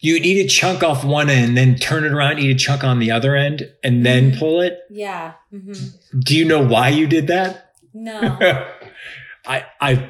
[0.00, 2.98] You'd eat a chunk off one end, then turn it around, eat a chunk on
[3.00, 4.38] the other end, and then Mhm.
[4.38, 4.78] pull it.
[4.90, 5.32] Yeah.
[5.50, 5.72] hmm
[6.20, 7.72] Do you know why you did that?
[7.92, 8.20] No.
[9.46, 10.08] I I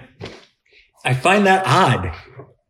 [1.05, 2.13] I find that odd.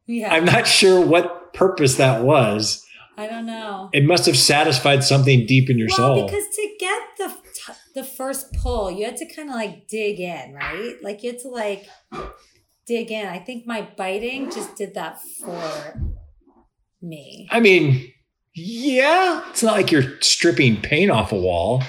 [0.07, 0.33] Yeah.
[0.33, 2.85] I'm not sure what purpose that was.
[3.17, 3.91] I don't know.
[3.93, 6.27] It must have satisfied something deep in your well, soul.
[6.27, 6.98] because to get
[7.99, 10.95] the first pull, you had to kind of like dig in, right?
[11.03, 11.89] Like you had to like
[12.87, 13.27] dig in.
[13.27, 16.01] I think my biting just did that for
[17.03, 17.49] me.
[17.51, 18.13] I mean,
[18.55, 21.83] yeah, it's not like you're stripping paint off a wall.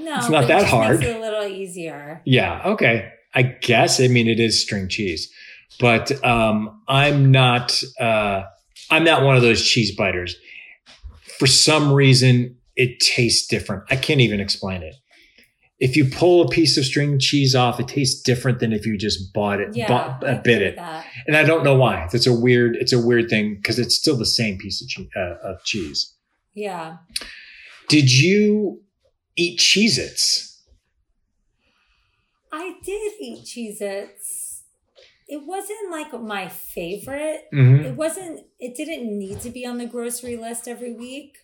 [0.00, 1.00] No, It's not it that just hard.
[1.00, 2.22] Makes it a little easier.
[2.24, 2.62] Yeah.
[2.64, 3.10] Okay.
[3.34, 4.00] I guess.
[4.00, 5.30] I mean, it is string cheese,
[5.78, 7.82] but um, I'm not.
[8.00, 8.44] Uh,
[8.90, 10.36] I'm not one of those cheese biters.
[11.38, 13.82] For some reason, it tastes different.
[13.90, 14.94] I can't even explain it.
[15.80, 18.96] If you pull a piece of string cheese off, it tastes different than if you
[18.96, 20.76] just bought it, Yeah, bought, uh, bit it.
[20.76, 21.04] that.
[21.26, 22.08] And I don't know why.
[22.12, 22.76] That's a weird.
[22.76, 26.14] It's a weird thing because it's still the same piece of, che- uh, of cheese.
[26.54, 26.98] Yeah.
[27.88, 28.82] Did you
[29.36, 30.62] eat Cheez-Its?
[32.52, 34.62] I did eat Cheez Its.
[35.26, 37.44] It wasn't like my favorite.
[37.52, 37.84] Mm-hmm.
[37.86, 41.38] It wasn't, it didn't need to be on the grocery list every week.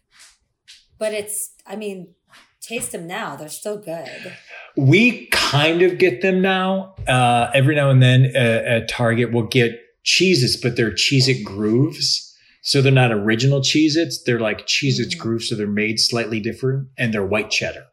[0.99, 2.14] But it's, I mean,
[2.62, 3.36] taste them now.
[3.36, 4.34] They're still good.
[4.76, 6.94] We kind of get them now.
[7.08, 12.26] Uh, every now and then uh, at Target, we'll get Cheez-Its, but they're Cheez-It grooves.
[12.62, 14.22] So they're not original Cheez-Its.
[14.24, 15.18] They're like Cheez-Its Mhm.
[15.18, 15.48] grooves.
[15.48, 17.84] So they're made slightly different and they're white cheddar.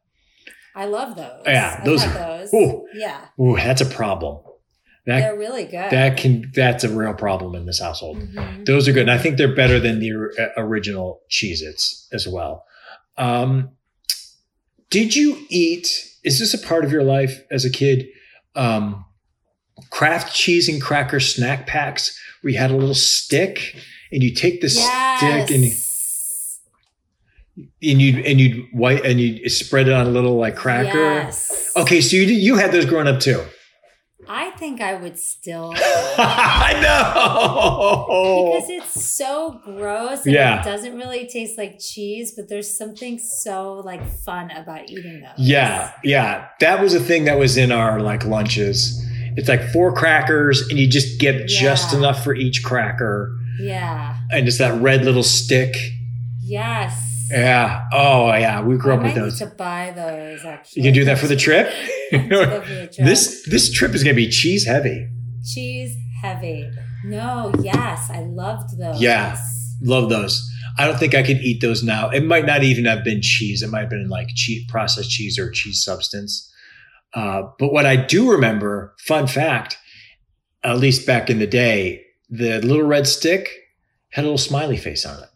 [0.75, 1.41] I love those.
[1.45, 2.53] Yeah, those are- those.
[2.53, 2.85] ooh.
[2.93, 3.21] Yeah.
[3.39, 4.43] Ooh, that's a problem.
[5.07, 5.89] That They're really good.
[5.89, 8.17] that can that's a real problem in this household.
[8.19, 8.65] Mhm.
[8.65, 9.03] Those are good.
[9.03, 12.65] And I think they're better than the uh, original Cheez-Its as well.
[13.17, 13.71] Um,
[14.89, 15.87] did you eat,
[16.23, 18.05] is this a part of your life as a kid?
[18.55, 19.03] Um,
[19.91, 23.75] Kraft cheese and cracker snack packs where you had a little stick
[24.11, 26.59] and you take the stick and, Yes.
[27.57, 30.97] and you and you'd white and you spread it on a little like cracker.
[30.97, 31.71] Yes.
[31.75, 33.43] Okay, so you you had those growing up too.
[34.29, 38.51] I think I would still I know.
[38.57, 40.61] because it's so gross and Yeah.
[40.61, 45.31] it doesn't really taste like cheese, but there's something so like fun about eating those.
[45.37, 46.47] Yeah, yeah.
[46.59, 49.03] That was a thing that was in our like lunches.
[49.35, 53.31] It's like four crackers, and you just get just enough for each cracker.
[53.59, 54.17] Yeah.
[54.31, 55.75] And it's that red little stick.
[56.41, 57.03] Yes.
[57.29, 57.85] Yeah.
[57.93, 58.61] Oh, yeah.
[58.61, 59.39] We grew I up with those.
[59.39, 60.81] to buy those actually.
[60.81, 61.71] You can do that for the trip.
[62.11, 65.09] To this this trip is gonna be cheese heavy.
[65.43, 66.69] cheese heavy.
[67.05, 69.01] No, yes, I loved those.
[69.01, 69.37] Yeah.
[69.81, 70.49] Love those.
[70.77, 72.09] I don't think I could eat those now.
[72.09, 73.61] It might not even have been cheese.
[73.61, 76.51] It might have been like cheese, processed cheese or cheese substance.
[77.13, 79.77] Uh, but what I do remember, fun fact,
[80.63, 83.49] at least back in the day, the little red stick
[84.09, 85.29] had a little smiley face on it.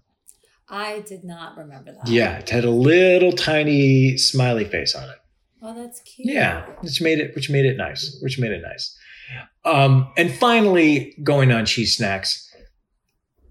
[0.69, 2.07] I did not remember that.
[2.07, 5.17] Yeah, it had a little tiny smiley face on it.
[5.61, 6.33] Oh, that's cute.
[6.33, 8.17] Yeah, which made it which made it nice.
[8.21, 8.97] Which made it nice.
[9.63, 12.49] Um, and finally, going on cheese snacks.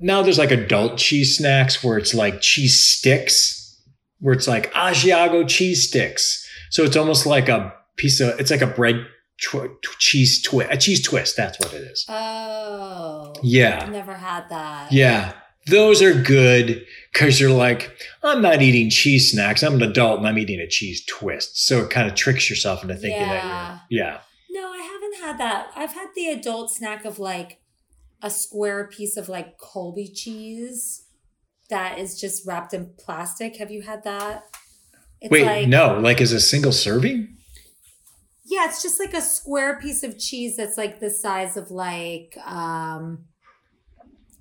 [0.00, 3.80] Now there's like adult cheese snacks where it's like cheese sticks,
[4.18, 6.46] where it's like Asiago cheese sticks.
[6.70, 9.06] So it's almost like a piece of it's like a bread
[9.40, 11.36] tw- cheese twist, a cheese twist.
[11.36, 12.04] That's what it is.
[12.08, 13.34] Oh.
[13.42, 13.80] Yeah.
[13.82, 14.90] I've never had that.
[14.92, 15.34] Yeah.
[15.66, 19.62] Those are good because you're like, I'm not eating cheese snacks.
[19.62, 21.66] I'm an adult and I'm eating a cheese twist.
[21.66, 24.20] So it kind of tricks yourself into thinking that you're, yeah.
[24.50, 25.70] No, I haven't had that.
[25.76, 27.60] I've had the adult snack of like
[28.22, 31.06] a square piece of like Colby cheese
[31.68, 33.56] that is just wrapped in plastic.
[33.56, 34.44] Have you had that?
[35.20, 37.36] It's Wait, like, no, like as a single serving?
[38.44, 42.36] Yeah, it's just like a square piece of cheese that's like the size of like
[42.44, 43.26] um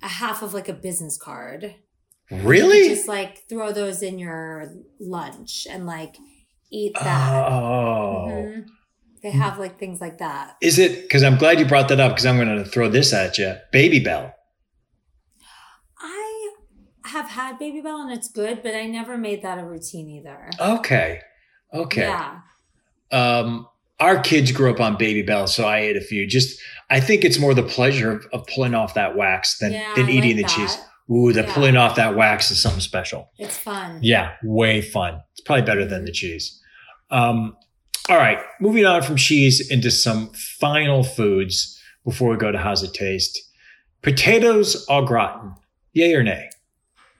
[0.02, 1.74] a half of like a business card.
[2.30, 2.88] Really?
[2.88, 6.16] just like throw those in your lunch and like
[6.70, 7.32] eat that.
[7.50, 8.26] Oh.
[8.30, 8.66] Mhm.
[9.22, 10.56] They have like things like that.
[10.62, 13.12] Is it because I'm glad you brought that up because I'm going to throw this
[13.12, 13.56] at you.
[13.72, 14.32] Babybel.
[15.98, 16.54] I
[17.04, 20.50] have had Babybel and it's good, but I never made that a routine either.
[20.58, 21.20] Okay.
[21.74, 22.02] Okay.
[22.02, 22.38] Yeah.
[23.12, 23.66] Um,
[23.98, 26.26] our kids grew up on Babybel, so I ate a few.
[26.26, 26.58] Just,
[26.88, 30.08] I think it's more the pleasure of, of pulling off that wax than, yeah, than
[30.08, 30.78] eating like the cheese.
[31.10, 31.52] Ooh, the Yeah.
[31.54, 33.30] pulling off that wax is something special.
[33.38, 33.98] It's fun.
[34.02, 35.20] Yeah, way fun.
[35.32, 36.60] It's probably better than the cheese.
[37.10, 37.56] Um,
[38.08, 42.82] all right, moving on from cheese into some final foods before we go to how's
[42.82, 43.38] it taste.
[44.02, 45.54] Potatoes au gratin,
[45.92, 46.48] yay or nay?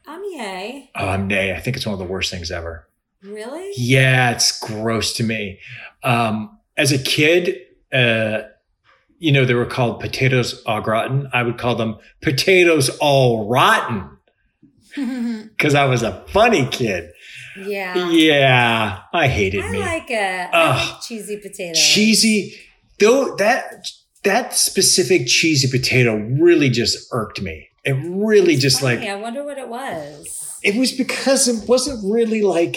[0.07, 0.91] I'm yay.
[0.95, 1.55] I'm nay.
[1.55, 2.89] I think it's one of the worst things ever.
[3.23, 3.73] Really?
[3.77, 5.59] Yeah, it's gross to me.
[6.03, 7.59] Um, as a kid,
[7.93, 8.43] uh,
[9.21, 11.29] you know, they were called potatoes au gratin.
[11.33, 14.09] I would call them potatoes all rotten
[14.97, 17.11] because I was a funny kid.
[17.57, 18.09] yeah.
[18.11, 19.79] Yeah, I hated I me.
[19.79, 20.51] like it.
[20.53, 21.75] I like cheesy potato.
[21.79, 22.55] cheesy,
[22.99, 23.87] though that
[24.25, 27.69] that specific cheesy potato really just irked me.
[27.85, 30.59] It really just Funny, like I wonder what it was.
[30.63, 32.77] it was because it wasn't really like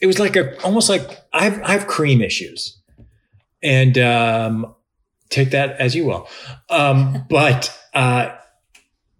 [0.00, 2.78] it was like a almost like I have I have cream issues,
[3.62, 4.74] and um,
[5.30, 6.28] take that as you will.
[6.70, 8.34] Um, but uh,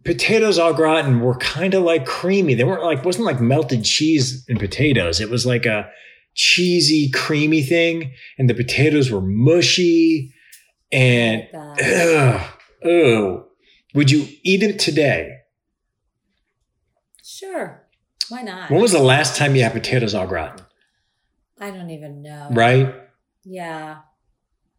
[0.05, 2.55] potatoes au gratin were kind of like creamy.
[2.55, 5.21] They weren't like wasn't like melted cheese and potatoes.
[5.21, 5.91] It was like a
[6.35, 10.33] cheesy, creamy thing, and the potatoes were mushy
[10.93, 12.41] and ugh,
[12.85, 13.45] ugh.
[13.95, 15.39] Would you eat it today?
[17.23, 17.87] Sure.
[18.29, 18.71] Why not?
[18.71, 20.65] When was the last time you had potatoes au gratin?
[21.61, 22.49] I don't even know.
[22.51, 22.95] Right?
[23.45, 23.99] Yeah.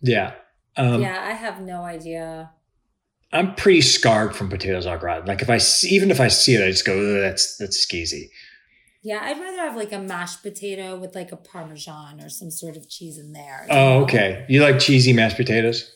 [0.02, 0.34] Yeah.
[0.80, 2.52] Um, yeah, I have no idea.
[3.32, 5.28] I'm pretty scarred from potatoes au gratin.
[5.28, 8.30] Like if I see, even if I see it, I just go, that's that's skeezy.
[9.02, 12.76] Yeah, I'd rather have like a mashed potato with like a parmesan or some sort
[12.76, 13.68] of cheese in there.
[13.70, 14.04] Oh, know?
[14.04, 14.46] okay.
[14.50, 15.92] You like cheesy mashed potatoes?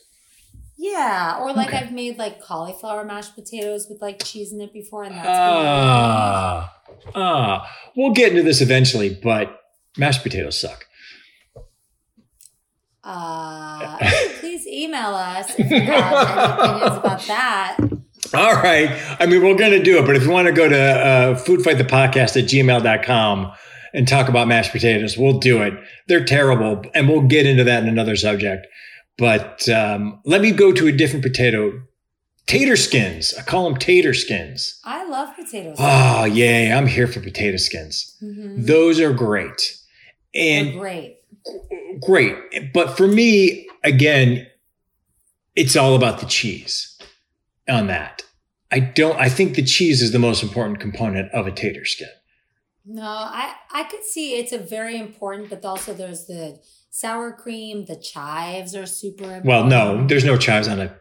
[0.76, 1.78] Yeah, or like Okay.
[1.78, 5.64] I've made like cauliflower mashed potatoes with like cheese in it before, and that's really
[5.64, 5.64] nice.
[5.64, 6.74] Ah,
[7.14, 7.70] ah.
[7.96, 9.60] We'll get into this eventually, but
[9.96, 10.86] mashed potatoes suck.
[13.02, 13.98] Uh,
[14.82, 17.76] email us if you have any opinions about that.
[18.32, 18.90] All right.
[19.20, 21.34] I mean, we're going to do it, but if you want to go to uh,
[21.44, 23.52] foodfightthepodcast at gmail.com
[23.92, 25.74] and talk about mashed potatoes, we'll do it.
[26.08, 28.66] They're terrible, and we'll get into that in another subject.
[29.18, 31.80] But um, let me go to a different potato.
[32.46, 33.32] Tater skins.
[33.38, 34.80] I call them tater skins.
[34.84, 35.76] I love potatoes.
[35.78, 36.72] Oh, yay.
[36.72, 38.16] I'm here for potato skins.
[38.22, 38.66] Mhm.
[38.66, 39.78] Those are great.
[40.34, 41.18] They're And great.
[42.02, 42.36] great.
[42.74, 44.46] But for me, again,
[45.56, 46.98] it's all about the cheese
[47.68, 48.22] on that.
[48.70, 52.08] I don't, I think the cheese is the most important component of a tater skin.
[52.86, 56.58] No, I I could see it's a very important, but also there's the
[56.90, 59.46] sour cream, the chives are super important.
[59.46, 60.94] Well, no, there's no chives on a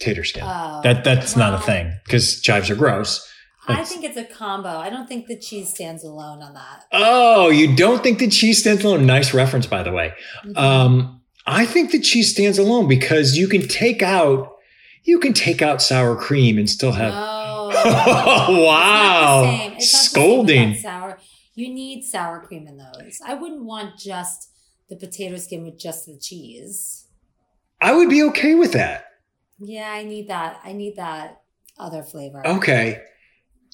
[0.00, 0.42] tater skin.
[0.44, 0.80] Oh.
[0.82, 3.24] that That's not a thing because chives are gross.
[3.68, 4.70] I think it's a combo.
[4.70, 6.86] I don't think the cheese stands alone on that.
[6.90, 9.04] Oh, you don't think the cheese stands alone?
[9.04, 10.14] Nice reference, by the way.
[10.46, 10.56] Mhm.
[10.56, 11.17] Um,
[11.50, 14.56] I think that cheese stands alone because you can take out,
[15.04, 17.12] you can take out sour cream and still have.
[17.16, 17.68] Oh,
[18.66, 19.42] wow.
[19.44, 19.72] It's not the same.
[19.72, 20.74] It's not the same Scolding.
[20.74, 21.18] Sour.
[21.54, 23.18] You need sour cream in those.
[23.26, 24.50] I wouldn't want just
[24.88, 27.06] the potato skin with just the cheese.
[27.80, 29.06] I would be okay with that.
[29.58, 30.60] Yeah, I need that.
[30.64, 31.40] I need that
[31.78, 32.46] other flavor.
[32.46, 33.00] Okay.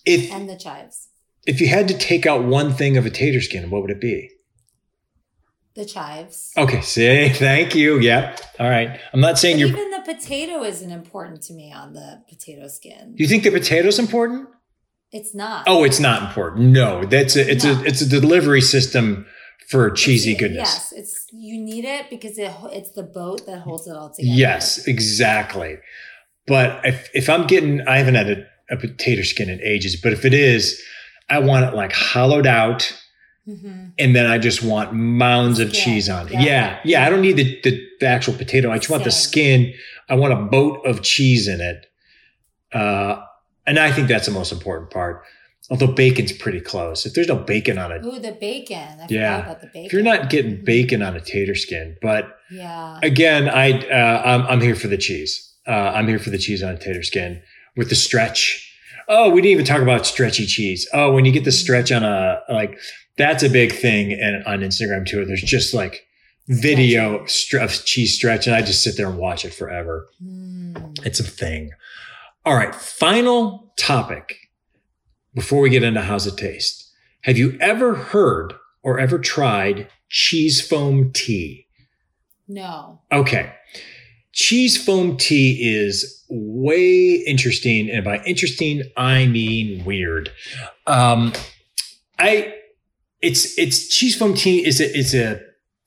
[0.06, 1.08] If And the chives.
[1.46, 4.00] if you had to take out one thing of a tater skin, what would it
[4.00, 4.30] be?
[5.74, 6.52] The chives.
[6.56, 7.98] Okay, say thank you.
[7.98, 8.40] Yep.
[8.60, 9.00] All right.
[9.12, 9.68] I'm not saying you're.
[9.68, 13.14] even the potato isn't important to me on the potato skin.
[13.16, 14.48] Do you think the potato's important?
[15.10, 15.64] It's not.
[15.66, 16.66] Oh, it's not important.
[16.72, 17.72] No, that's a it's No.
[17.72, 19.26] a it's a delivery system
[19.68, 20.68] for cheesy It's- goodness.
[20.68, 24.32] Yes, it's you need it because it, it's the boat that holds it all together.
[24.36, 25.78] Yes, exactly.
[26.46, 29.96] But if if I'm getting, I haven't had a, a potato skin in ages.
[30.00, 30.80] But if it is,
[31.30, 32.92] I want it like hollowed out,
[33.46, 36.32] hmm and then I just want mounds of Skin, cheese on it.
[36.32, 36.40] yeah.
[36.42, 37.06] Yeah, yeah.
[37.06, 38.70] I don't need the the, the actual potato.
[38.72, 39.72] I just want the skin.
[40.08, 41.86] I want a boat of cheese in it.
[42.72, 43.22] Uh,
[43.66, 45.22] and I think that's the most important part.
[45.70, 47.06] Although bacon's pretty close.
[47.06, 48.76] If there's no bacon on it, Ooh, the bacon.
[49.00, 49.42] I Yeah.
[49.44, 49.84] about the bacon.
[49.86, 52.98] if you're not getting bacon on a tater skin, but Yeah.
[53.02, 55.52] again, I uh, I'm, I'm here for the cheese.
[55.66, 57.40] Uh, I'm here for the cheese on a tater skin
[57.76, 58.70] with the stretch.
[59.08, 60.86] Oh, we didn't even talk about stretchy cheese.
[60.92, 62.78] Oh, when you get the stretch on a like
[63.16, 65.24] that's a big thing and on Instagram too.
[65.24, 66.06] There's just like
[66.48, 70.08] video of cheese stretch, and I just sit there and watch it forever.
[70.22, 71.04] Mm.
[71.06, 71.70] It's a thing.
[72.44, 74.36] All right, final topic
[75.34, 76.92] before we get into how's it taste.
[77.22, 78.52] Have you ever heard
[78.82, 81.66] or ever tried cheese foam tea?
[82.46, 83.00] No.
[83.10, 83.52] Okay.
[84.32, 87.88] Cheese foam tea is way interesting.
[87.88, 90.30] And by interesting, I mean weird.
[90.86, 91.32] Um,
[92.18, 92.54] I,
[93.24, 95.40] it's, it's cheese foam tea is a, it's a,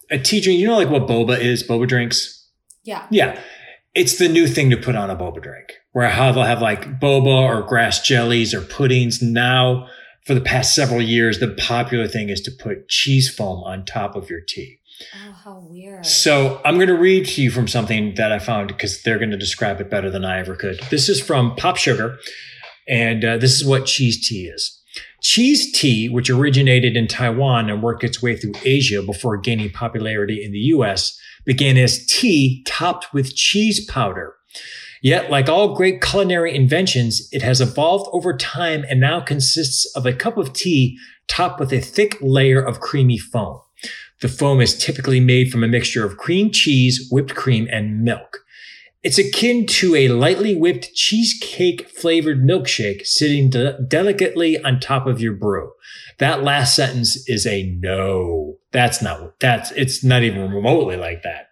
[0.09, 0.59] a tea drink.
[0.59, 2.49] You know, like what boba is, boba drinks?
[2.83, 3.05] Yeah.
[3.11, 3.39] Yeah.
[3.93, 6.99] It's the new thing to put on a boba drink where how they'll have like
[6.99, 9.21] boba or grass jellies or puddings.
[9.21, 9.87] Now,
[10.25, 14.15] for the past several years, the popular thing is to put cheese foam on top
[14.15, 14.79] of your tea.
[15.15, 16.05] Oh, how weird.
[16.05, 19.31] So I'm going to read to you from something that I found because they're going
[19.31, 20.79] to describe it better than I ever could.
[20.89, 22.17] This is from PopSugar,
[22.87, 24.76] and uh, this is what cheese tea is.
[25.21, 30.43] Cheese tea, which originated in Taiwan and worked its way through Asia before gaining popularity
[30.43, 34.35] in the US, began as tea topped with cheese powder.
[35.01, 40.05] Yet, like all great culinary inventions, it has evolved over time and now consists of
[40.05, 40.97] a cup of tea
[41.27, 43.61] topped with a thick layer of creamy foam.
[44.21, 48.39] The foam is typically made from a mixture of cream cheese, whipped cream, and milk.
[49.07, 55.21] It's akin to a lightly whipped cheesecake flavored milkshake sitting de- delicately on top of
[55.21, 55.71] your brew.
[56.17, 58.57] That last sentence is a no.
[58.73, 61.51] That's not, that's, it's not even remotely like that.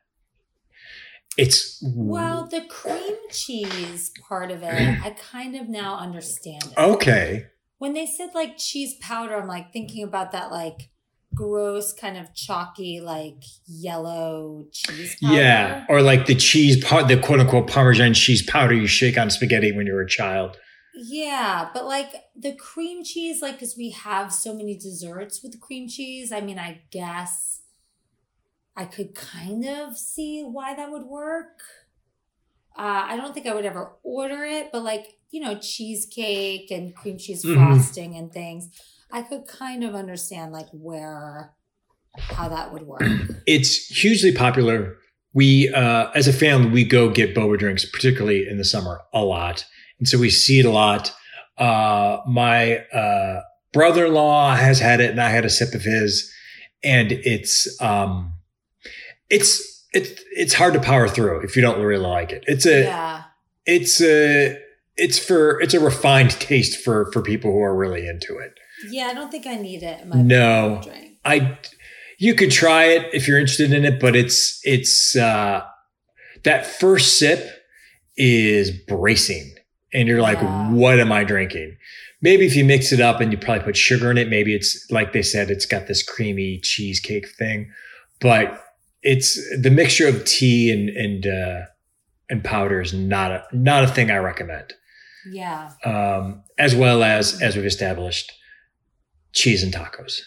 [1.38, 6.78] It's, well, the cream cheese part of it, I kind of now understand it.
[6.78, 7.46] okay.
[7.78, 10.90] When they said like cheese powder, I'm like thinking about that like
[11.36, 15.36] gross kind of chalky like yellow cheese powder.
[15.36, 19.30] Yeah, or like the cheese part, the quote unquote Parmesan cheese powder you shake on
[19.30, 20.58] spaghetti when you're a child.
[20.96, 25.90] Yeah, but like the cream cheese, like because we have so many desserts with cream
[25.90, 26.32] cheese.
[26.32, 27.62] I mean, I guess
[28.78, 31.60] I could kind of see why that would work.
[32.78, 36.96] Uh, I don't think I would ever order it, but like you know, cheesecake and
[36.96, 37.56] cream cheese Mhm.
[37.56, 38.70] frosting and things,
[39.16, 41.54] I could kind of understand like where
[42.18, 43.02] how that would work.
[43.48, 44.98] It's hugely popular.
[45.34, 49.24] We, uh, as a family, we go get boba drinks, particularly in the summer, a
[49.24, 49.66] lot,
[50.00, 51.14] and so we see it a lot.
[51.58, 53.42] Uh, my uh,
[53.72, 56.30] brother-in-law has had it, and I had a sip of his,
[56.84, 58.34] and it's um,
[59.30, 62.44] it's it's it's hard to power through if you don't really like it.
[62.48, 63.24] It's a yeah,
[63.66, 64.60] it's a
[64.98, 68.58] it's for it's a refined taste for for people who are really into it.
[68.90, 69.08] Yeah.
[69.08, 70.06] I don't think I need it.
[70.08, 70.82] No.
[70.84, 71.18] drink.
[71.24, 71.58] I
[72.18, 75.64] you could try it if you're interested in it, but it's it's uh
[76.44, 77.50] that first sip
[78.18, 79.54] is bracing
[79.94, 80.72] and you're like, Yeah.
[80.72, 81.78] what am I drinking?
[82.22, 84.88] Maybe if you mix it up and you probably put sugar in it, maybe it's
[84.90, 87.72] like they said, it's got this creamy cheesecake thing.
[88.22, 88.62] But
[89.04, 91.66] it's the mixture of tea and and uh
[92.30, 94.74] and powder is not a not a thing I recommend.
[95.32, 95.72] Yeah.
[95.84, 98.32] Um, as well as as we've established,
[99.36, 100.22] cheese and tacos.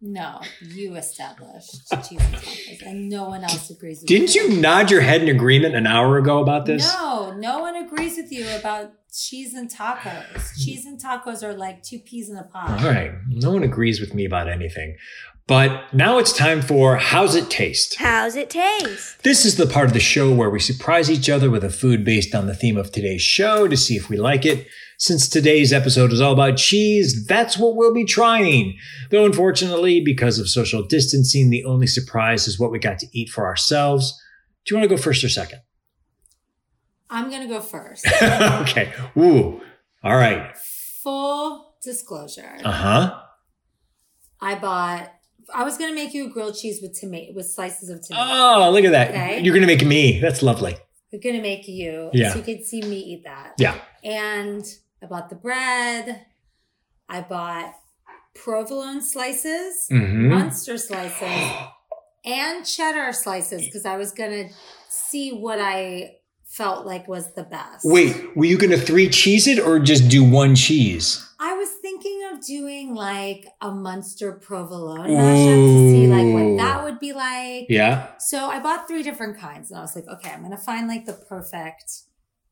[0.00, 4.90] No, you established cheese and tacos, and no one else agrees with Didn't you nod
[4.90, 6.92] your head in agreement an hour ago about this?
[6.92, 10.62] No, no one agrees with you about cheese and tacos.
[10.62, 12.82] Cheese and tacos are like two peas in a pod.
[12.82, 13.12] All right.
[13.28, 14.96] No one agrees with me about anything.
[15.46, 17.96] But now it's time for How's It Taste?
[17.96, 19.22] How's it taste?
[19.24, 22.02] This is the part of the show where we surprise each other with a food
[22.02, 24.66] based on the theme of today's show to see if we like it.
[25.04, 28.78] Since today's episode is all about cheese, that's what we'll be trying.
[29.10, 33.28] Though unfortunately, because of social distancing, the only surprise is what we got to eat
[33.28, 34.18] for ourselves.
[34.64, 35.58] Do you want to go first or second?
[37.10, 38.06] I'm gonna go first.
[38.22, 38.94] okay.
[39.18, 39.60] Ooh.
[40.02, 40.56] All right.
[41.02, 42.56] Full disclosure.
[42.64, 43.20] Uh huh.
[44.40, 45.12] I bought
[45.54, 48.24] I was gonna make you a grilled cheese with tomato with slices of tomato.
[48.26, 49.10] Oh, look at that.
[49.10, 49.40] Okay.
[49.42, 50.18] You're going to make me.
[50.18, 50.78] That's lovely.
[51.12, 52.32] I'm gonna make you Yeah.
[52.32, 53.52] so you could see me eat that.
[53.58, 53.78] Yeah.
[54.02, 54.64] And
[55.04, 56.24] I bought the bread.
[57.10, 57.74] I bought
[58.34, 60.30] provolone slices, Mm-hmm.
[60.30, 61.52] Munster slices,
[62.24, 64.48] and cheddar slices because I was gonna
[64.88, 67.84] see what I felt like was the best.
[67.84, 71.20] Wait, were you going to three cheese it or just do one cheese?
[71.40, 76.84] I was thinking of doing like a Munster provolone mashup to see like what that
[76.84, 77.66] would be like.
[77.68, 78.12] Yeah.
[78.18, 81.06] So I bought three different kinds and I was like, okay, I'm gonna find like
[81.06, 82.02] the perfect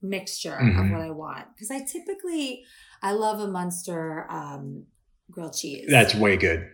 [0.02, 0.90] mixture of Mhm.
[0.92, 1.46] what I want.
[1.54, 2.64] Because I typically
[3.02, 4.86] I love a Munster um
[5.30, 5.86] grilled cheese.
[5.90, 6.68] That's way good.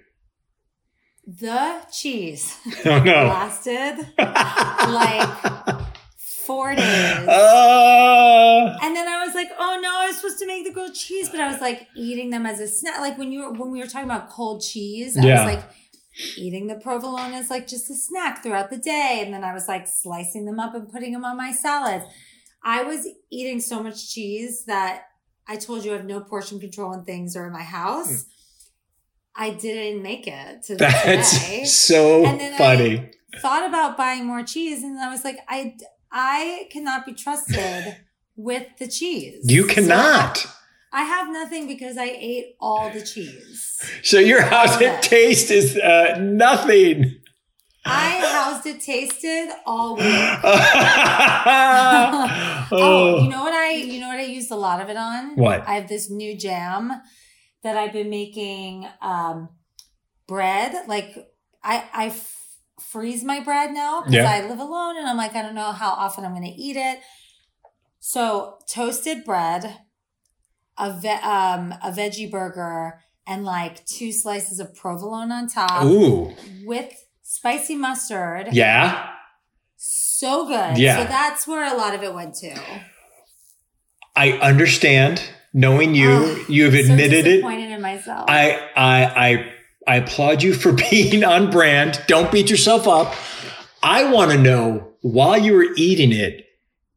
[1.27, 2.57] the cheese
[2.87, 3.13] Oh, no.
[3.27, 5.29] lasted like
[6.17, 7.29] four days.
[7.29, 10.95] Uh, And then I was like, oh no, I was supposed to make the grilled
[10.95, 13.01] cheese, but I was like eating them as a snack.
[13.01, 15.45] Like when you were when we were talking about cold cheese, I Yeah.
[15.45, 15.65] was like
[16.37, 19.21] eating the provolone as like just a snack throughout the day.
[19.23, 22.05] And then I was like slicing them up and putting them on my salads.
[22.63, 25.05] I was eating so much cheese that
[25.47, 28.27] I told you I have no portion control in things or in my house.
[29.35, 30.89] I didn't make it to today.
[31.05, 33.11] that's so then I- funny.
[33.43, 35.77] Thought about buying more cheese, and I was like, I
[36.11, 37.97] I cannot be trusted
[38.37, 39.43] with the cheese.
[39.45, 40.47] you So cannot.
[40.91, 43.79] I have nothing because I ate all the cheese.
[44.03, 47.18] So, your house, it taste is uh, nothing.
[47.85, 50.05] I housed it tasted all week.
[50.07, 50.39] oh,
[52.73, 55.37] oh, you know what I you know what I used a lot of it on?
[55.37, 55.67] What?
[55.67, 56.93] I have this new jam
[57.63, 59.51] that I've been making um
[60.27, 60.87] bread.
[60.89, 61.15] Like
[61.63, 62.35] I I f-
[62.81, 64.31] freeze my bread now because Yeah.
[64.31, 66.77] I live alone and I'm like I don't know how often I'm going to eat
[66.77, 67.01] it.
[68.01, 69.79] So toasted bread,
[70.77, 76.33] a ve- um a veggie burger and like two slices of provolone on top Ooh.
[76.65, 76.93] with
[77.29, 78.49] spicy mustard.
[78.53, 79.11] Yeah.
[79.77, 80.79] So good.
[80.79, 81.03] Yeah.
[81.03, 82.59] So that's where a lot of it went to.
[84.17, 85.23] I understand.
[85.55, 87.37] Knowing you, Ugh, you have so admitted it.
[87.37, 88.27] disappointed in myself.
[88.29, 89.53] I, I, I,
[89.87, 92.01] I applaud you for being on brand.
[92.07, 93.15] Don't beat yourself up.
[93.83, 96.47] I want to know while you were eating it,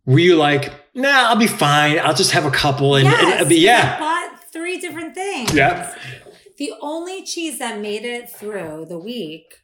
[0.06, 1.98] were you like, nah, I'll be fine.
[2.00, 5.16] I'll just have a couple and, yes, uh, and it'll I yeah, bought three different
[5.16, 5.54] things.
[5.54, 5.96] yeah.
[6.58, 9.61] The only cheese that made it through the week,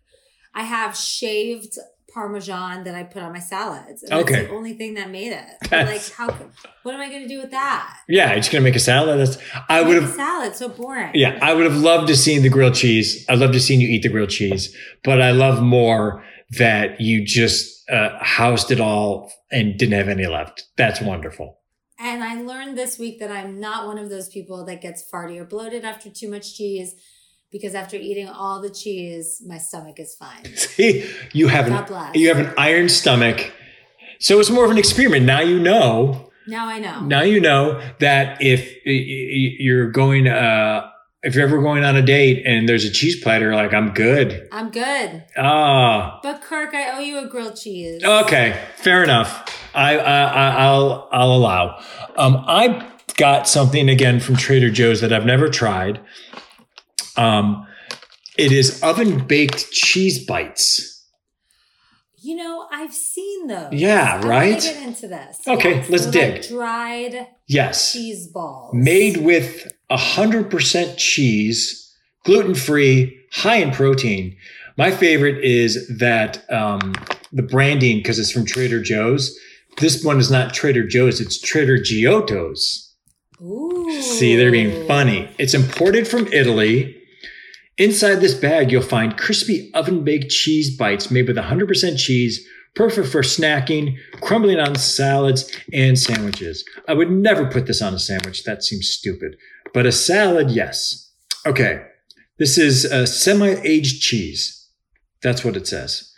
[0.57, 1.73] I have shaved
[2.13, 4.01] parmesan that I put on my salads.
[4.03, 4.33] And Okay.
[4.33, 5.45] That's the only thing that made it.
[5.71, 6.29] Like how?
[6.83, 7.97] What am I going to do with that?
[8.07, 9.19] Yeah, you're just gonna make a salad.
[9.19, 9.37] That's
[9.69, 10.11] I would have.
[10.13, 10.55] salad.
[10.55, 11.11] So boring.
[11.13, 13.25] Yeah, I would have loved to seen the grilled cheese.
[13.29, 17.23] I'd love to seen you eat the grilled cheese, but I love more that you
[17.25, 20.63] just uh, housed it all and didn't have any left.
[20.77, 21.59] That's wonderful.
[21.99, 25.39] And I learned this week that I'm not one of those people that gets farty
[25.39, 26.93] or bloated after too much cheese,
[27.51, 30.45] because after eating all the cheese, my stomach is fine.
[30.55, 32.15] See, you have God an bless.
[32.15, 33.51] you have an iron stomach,
[34.19, 35.25] so it's more of an experiment.
[35.25, 36.29] Now you know.
[36.47, 37.01] Now I know.
[37.01, 40.89] Now you know that if you're going, uh,
[41.23, 44.47] if you're ever going on a date and there's a cheese platter, like I'm good.
[44.51, 45.25] I'm good.
[45.35, 48.01] Ah, But Kirk, I owe you a grilled cheese.
[48.03, 49.43] okay, fair enough.
[49.75, 51.83] I, I, I I'll I'll allow.
[52.17, 55.99] Um, I got something again from Trader Joe's that I've never tried.
[57.18, 57.68] Um,
[58.38, 60.93] it is oven baked cheese bites.
[62.20, 63.74] You know, I've seen those.
[63.74, 64.61] Yeah, I right?
[64.61, 65.39] get into this.
[65.47, 66.34] Okay, let's dig.
[66.41, 68.74] Like dried Yes, cheese balls.
[68.74, 71.93] made with hundred percent cheese,
[72.26, 74.36] gluten free, high in protein.
[74.78, 76.93] My favorite is that um,
[77.32, 79.38] the branding because it's from Trader Joe's.
[79.78, 82.93] This one is not Trader Joe's; it's Trader Giotto's.
[83.41, 84.01] Ooh.
[84.01, 85.30] See, they're being funny.
[85.38, 86.96] It's imported from Italy.
[87.78, 93.07] Inside this bag, you'll find crispy oven baked cheese bites made with 100% cheese, perfect
[93.07, 96.65] for snacking, crumbling on salads, and sandwiches.
[96.88, 98.43] I would never put this on a sandwich.
[98.45, 99.36] That seems stupid.
[99.73, 101.11] But a salad, yes.
[101.45, 101.84] Okay.
[102.39, 104.69] This is a semi aged cheese.
[105.21, 106.11] That's what it says.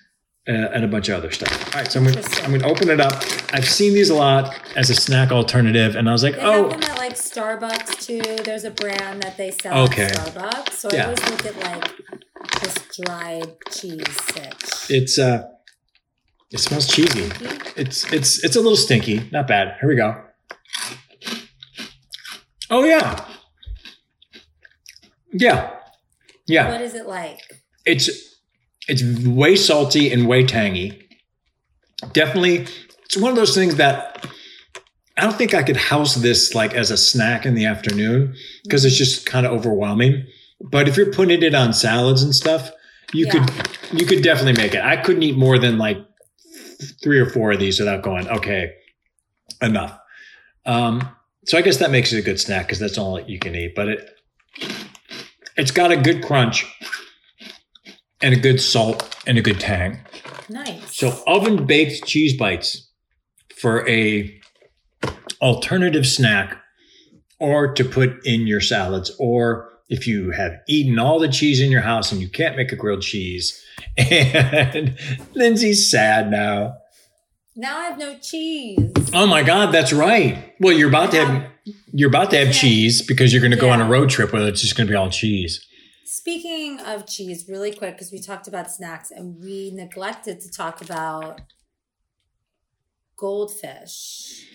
[0.50, 1.76] Uh, and a bunch of other stuff.
[1.76, 2.44] All right, so I'm Interesting.
[2.44, 3.24] I'm to open it up.
[3.54, 6.70] I've seen these a lot as a snack alternative, and I was like, They oh,
[6.72, 8.44] have them at like Starbucks too.
[8.44, 10.06] There's a brand that they sell Okay.
[10.06, 10.74] at Starbucks.
[10.74, 12.76] So I always look at like this
[13.06, 14.90] dried cheese.
[14.90, 15.48] It's uh
[16.52, 17.32] it smells cheesy.
[17.76, 19.30] It's it's it's a little stinky.
[19.32, 19.78] Not bad.
[19.80, 20.20] Here we go.
[22.72, 23.24] Oh yeah.
[25.32, 25.76] Yeah.
[26.48, 26.72] Yeah.
[26.72, 27.40] What is it like?
[27.86, 28.29] It's
[28.90, 31.08] it's way salty and way tangy.
[32.14, 32.68] Definitely
[33.06, 34.26] it's one of those things that
[35.18, 38.86] I don't think I could house this like as a snack in the afternoon because
[38.86, 40.26] it's just kind of overwhelming.
[40.62, 42.72] But if you're putting it on salads and stuff,
[43.14, 43.32] you Yeah.
[43.46, 44.82] could you could definitely make it.
[44.82, 45.98] I couldn't eat more than like
[47.04, 48.72] three or four of these without going, okay,
[49.62, 49.98] enough.
[50.66, 51.10] Um,
[51.46, 53.74] so I guess that makes it a good snack because that's all you can eat.
[53.76, 54.10] But it
[55.58, 56.66] it's got a good crunch
[58.22, 60.00] and a good salt and a good tang.
[60.50, 60.96] Nice.
[60.96, 62.90] So oven baked cheese bites
[63.56, 64.40] for a
[65.42, 66.58] alternative snack
[67.40, 71.72] or to put in your salads or if you have eaten all the cheese in
[71.72, 73.64] your house and you can't make a grilled cheese
[73.98, 74.98] and
[75.34, 76.76] Lindsey's sad now.
[77.56, 78.92] now I have no cheese.
[79.14, 80.54] Oh my god, that's right.
[80.60, 81.52] Well, you're about to have
[81.94, 82.54] you're about to have Yeah.
[82.54, 84.92] cheese because you're going to go on a road trip where it's just going to
[84.92, 85.66] be all cheese.
[86.12, 90.82] Speaking of cheese, really quick, because we talked about snacks and we neglected to talk
[90.82, 91.40] about
[93.16, 94.48] goldfish.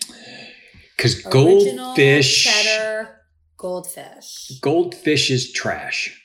[0.97, 3.21] Cuz goldfish cheddar
[3.55, 4.51] goldfish.
[4.59, 6.21] goldfish is trash.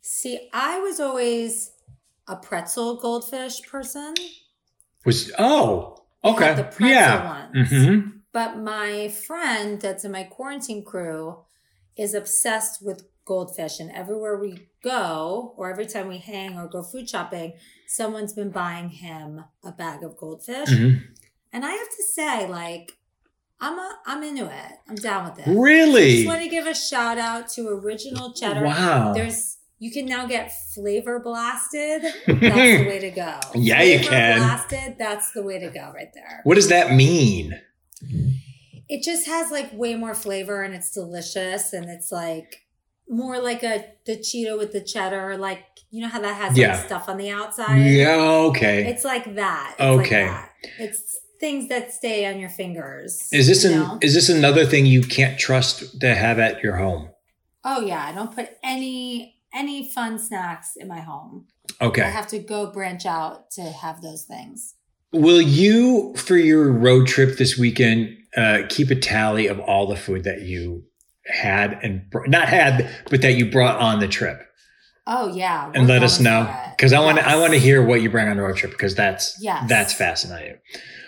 [0.00, 1.70] See, I was always
[2.26, 4.14] a pretzel goldfish person,
[5.06, 6.52] Was oh, okay.
[6.54, 7.48] the pretzel yeah.
[7.52, 7.70] ones.
[7.70, 8.22] Mhm.
[8.32, 11.44] but my friend that's in my quarantine crew
[11.96, 13.80] is obsessed with goldfish.
[13.80, 17.54] And everywhere we go, or every time we hang or go food shopping,
[17.86, 20.70] someone's been buying him a bag of goldfish.
[20.70, 21.02] Mhm.
[21.52, 22.92] And I have to say, like,
[23.60, 24.72] I'm a, I'm into it.
[24.88, 25.50] I'm down with it.
[25.50, 26.12] Really?
[26.12, 28.64] i Just want to give a shout out to Original Cheddar.
[28.64, 29.12] Wow.
[29.14, 32.02] There's you can now get flavor blasted.
[32.26, 33.38] That's the way to go.
[33.54, 34.38] Yeah, you Flavor can.
[34.38, 34.96] Blasted.
[34.98, 36.40] That's the way to go right there.
[36.44, 37.60] what does that mean?
[38.88, 42.63] It just has like way more flavor and it's delicious and it's like
[43.08, 45.36] more like a the Cheeto with the cheddar.
[45.36, 46.74] Like you know how that has Yeah.
[46.76, 47.76] like stuff on the outside.
[47.78, 48.16] Yeah,
[48.48, 48.86] okay.
[48.90, 49.74] It's like that.
[49.78, 50.24] It's like Okay.
[50.26, 50.50] that.
[50.78, 53.28] It's things that stay on your fingers.
[53.32, 53.98] Is this an know?
[54.00, 57.10] is this another thing you can't trust to have at your home?
[57.64, 61.46] Oh yeah, I don't put any any fun snacks in my home.
[61.80, 62.02] Okay.
[62.02, 64.74] I have to go branch out to have those things.
[65.12, 69.94] Will you for your road trip this weekend uh, keep a tally of all the
[69.96, 70.84] food that you
[71.26, 74.40] had and br- not had but that you brought on the trip
[75.06, 77.84] Oh yeah, and we're let us know because I want to I want to hear
[77.84, 79.68] what you bring on the road trip because that's Yes.
[79.68, 80.56] that's fascinating.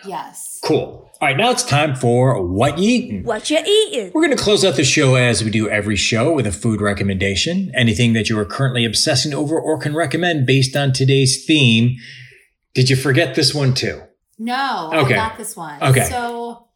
[0.04, 0.58] Yes.
[0.62, 1.10] Cool.
[1.18, 3.24] All right, now it's time for what you eating.
[3.24, 4.10] What you eating?
[4.12, 6.82] We're going to close out the show as we do every show with a food
[6.82, 7.72] recommendation.
[7.74, 11.96] Anything that you are currently obsessing over or can recommend based on today's theme.
[12.74, 14.02] Did you forget this one too?
[14.38, 15.14] No, Okay.
[15.14, 15.82] I got this one.
[15.82, 16.04] Okay.
[16.04, 16.68] So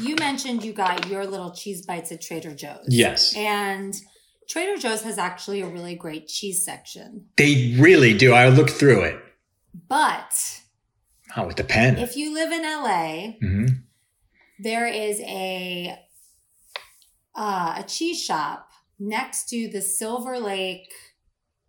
[0.00, 2.86] you mentioned you got your little cheese bites at Trader Joe's.
[2.88, 3.34] Yes.
[3.36, 3.94] And
[4.48, 7.26] Trader Joe's has actually a really great cheese section.
[7.36, 8.32] They really do.
[8.32, 9.20] I looked through it.
[9.88, 10.60] But
[11.36, 11.98] Oh, the pen.
[11.98, 13.66] if you live in LA, hmm
[14.60, 15.96] there is a
[17.36, 18.68] uh, a cheese shop
[18.98, 20.90] next to the Silver Lake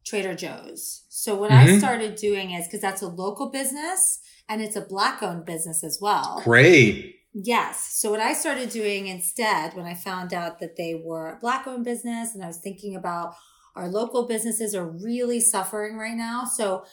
[0.06, 1.04] Trader Joe's.
[1.10, 1.78] So what I Mhm.
[1.78, 6.00] started doing is because that's a local business and it's a black owned business as
[6.02, 6.42] well.
[6.44, 7.19] Great.
[7.34, 7.94] Yes.
[7.94, 11.68] So what I started doing instead when I found out that they were a black
[11.68, 13.36] owned business and I was thinking about
[13.76, 16.44] our local businesses are really suffering right now.
[16.46, 16.86] So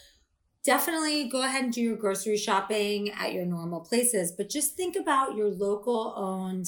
[0.65, 4.95] definitely go ahead and do your grocery shopping at your normal places, but just think
[4.95, 6.67] about your local owned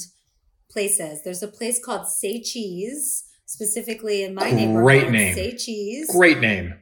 [0.71, 1.21] places.
[1.23, 4.83] There's a place called Say Cheese, specifically in my Great neighborhood.
[4.83, 5.35] Great name.
[5.35, 6.73] Say Cheese Great name.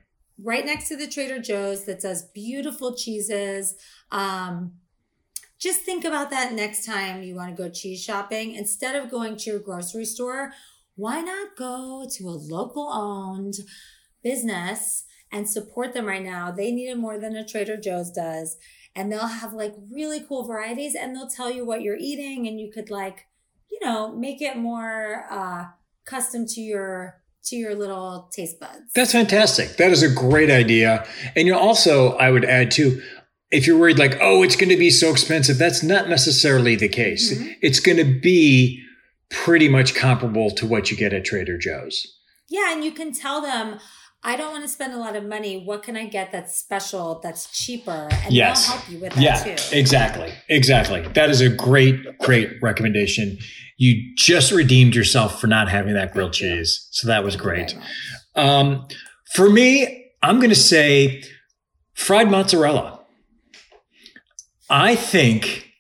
[0.41, 3.76] right next to the Trader Joe's that does beautiful cheeses.
[4.11, 4.73] Um,
[5.59, 8.53] just think about that next time you want to go cheese shopping.
[8.53, 10.51] Instead of going to your grocery store,
[10.95, 13.55] why not go to a local owned
[14.23, 16.51] business and support them right now?
[16.51, 18.57] They need it more than a Trader Joe's does.
[18.95, 22.59] And they'll have like really cool varieties and they'll tell you what you're eating and
[22.59, 23.27] you could like,
[23.71, 25.65] you know, make it more uh
[26.05, 28.91] custom to your to your little taste buds.
[28.93, 29.77] That's fantastic.
[29.77, 31.07] That is a great idea.
[31.35, 33.01] And you also, I would add too,
[33.52, 36.90] if you're worried like, oh, it's going to be so expensive, that's not necessarily the
[36.90, 37.34] case.
[37.34, 37.56] Mhm.
[37.61, 38.84] It's going to be
[39.30, 42.06] pretty much comparable to what you get at Trader Joe's.
[42.49, 43.80] Yeah, and you can tell them,
[44.24, 45.61] I don't want to spend a lot of money.
[45.64, 48.10] What can I get that's special, that's cheaper?
[48.26, 48.68] And Yes.
[48.68, 49.76] they'll help you with that Yeah, too.
[49.78, 50.32] exactly.
[50.49, 51.02] Exactly.
[51.14, 53.38] That is a great, great recommendation.
[53.78, 56.57] You just redeemed yourself for not having that grilled Thank you.
[56.57, 56.88] cheese.
[56.91, 57.76] So that was Thank great.
[58.36, 58.88] Um,
[59.34, 61.22] for me, I'm going to say
[61.94, 62.97] fried mozzarella.
[64.69, 65.72] I think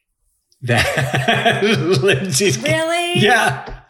[0.61, 1.63] that
[2.01, 2.61] Lindsey's.
[2.61, 3.19] Really?
[3.19, 3.81] Yeah.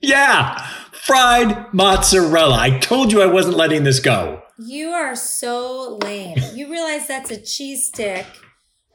[0.00, 0.66] Yeah.
[0.92, 2.56] Fried mozzarella.
[2.58, 4.42] I told you I wasn't letting this go.
[4.58, 6.38] You are so lame.
[6.54, 8.24] You realize that's a cheese stick,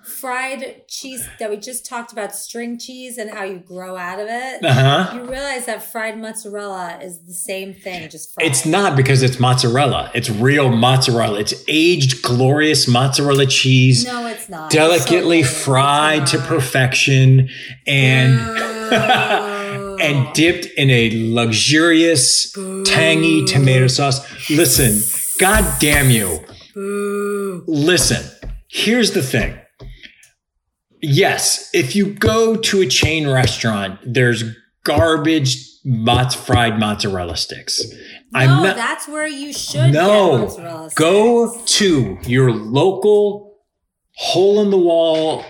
[0.09, 4.27] fried cheese that we just talked about, string cheese and how you grow out of
[4.29, 4.63] it.
[4.65, 5.11] Uh huh.
[5.15, 8.47] You realize that fried mozzarella is the same thing, just fried.
[8.47, 10.11] It's not because it's mozzarella.
[10.13, 11.39] It's real mozzarella.
[11.39, 14.71] It's aged, glorious mozzarella cheese, No, it's not.
[14.71, 17.49] delicately It's so fried It's to perfection,
[17.87, 18.39] and
[20.01, 22.51] and dipped in a luxurious,
[22.85, 24.49] tangy tomato sauce.
[24.49, 24.99] Listen,
[25.39, 26.39] god damn you.
[26.73, 27.63] Boo.
[27.67, 28.23] Listen,
[28.69, 29.59] here's the thing.
[31.01, 34.43] Yes, if you go to a chain restaurant, there's
[34.83, 37.81] garbage mozz fried mozzarella sticks.
[38.33, 43.57] No, that's where you should No, Go to your local
[44.15, 45.43] hole in the wall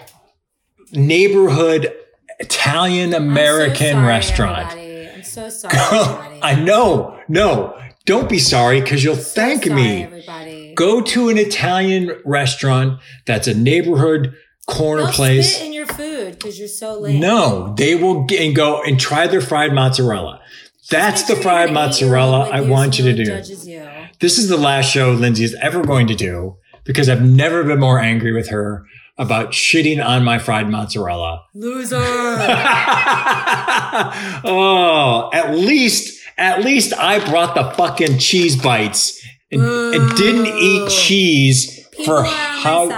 [0.94, 1.94] neighborhood
[2.40, 4.72] Italian I'm so American sorry, restaurant.
[4.72, 5.10] everybody.
[5.10, 6.40] I'm so sorry, Go.
[6.42, 10.04] I know, no, don't be sorry because you'll So thank sorry, me.
[10.04, 10.74] Everybody.
[10.76, 14.34] Go to an Italian restaurant that's a neighborhood
[14.70, 15.56] corner They'll place.
[15.56, 17.20] spit in your food because you're so late.
[17.20, 20.42] No, they will get and go and try their fried mozzarella.
[20.90, 23.42] That's the fried mozzarella I want you to do.
[23.70, 23.84] You.
[24.20, 27.80] This is the last show Lindsey is ever going to do because I've never been
[27.80, 28.86] more angry with her
[29.18, 31.46] about shitting on my fried mozzarella.
[31.54, 31.98] Loser.
[34.46, 40.90] oh, at least, at least I brought the fucking cheese bites and, and didn't eat
[40.90, 42.90] cheese People for how.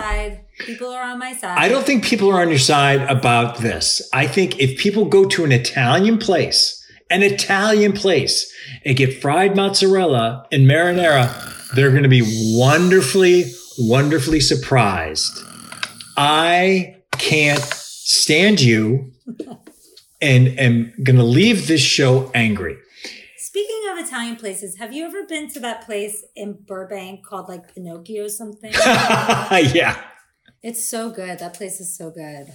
[0.65, 1.57] People are on my side.
[1.57, 4.01] I don't think people are on your side about this.
[4.13, 6.77] I think if people go to an Italian place,
[7.09, 8.51] an Italian place,
[8.85, 12.23] and get fried mozzarella and marinara, they're going to be
[12.57, 13.45] wonderfully,
[13.77, 15.39] wonderfully surprised.
[16.17, 19.11] I can't stand you
[20.21, 22.77] and am going to leave this show angry.
[23.37, 27.73] Speaking of Italian places, have you ever been to that place in Burbank called like
[27.73, 28.71] Pinocchio something?
[28.73, 30.01] yeah.
[30.63, 31.39] It's so good.
[31.39, 32.51] That place is so good.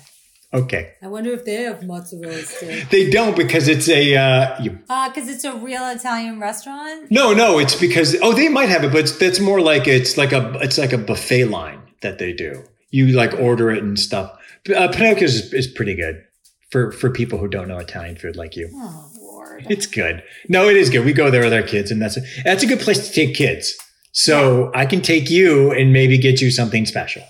[0.55, 0.93] Okay.
[1.03, 2.89] I wonder if they have mozzarella sticks.
[2.91, 7.11] They don't because it's a, uh, you Uh, because it's a real Italian restaurant.
[7.11, 10.17] No, no, it's because oh, they might have it, but it's, that's more like it's
[10.17, 12.63] like a it's like a buffet line that they do.
[12.91, 14.33] You like order it and stuff.
[14.75, 16.25] Uh, Pinocchio's is, is pretty good
[16.71, 18.71] for for people who don't know Italian food like you.
[18.73, 19.67] Oh Lord.
[19.69, 20.23] It's good.
[20.49, 21.05] No, it is good.
[21.05, 23.35] We go there with our kids, and that's a, that's a good place to take
[23.35, 23.75] kids.
[24.13, 27.23] So I can take you and maybe get you something special.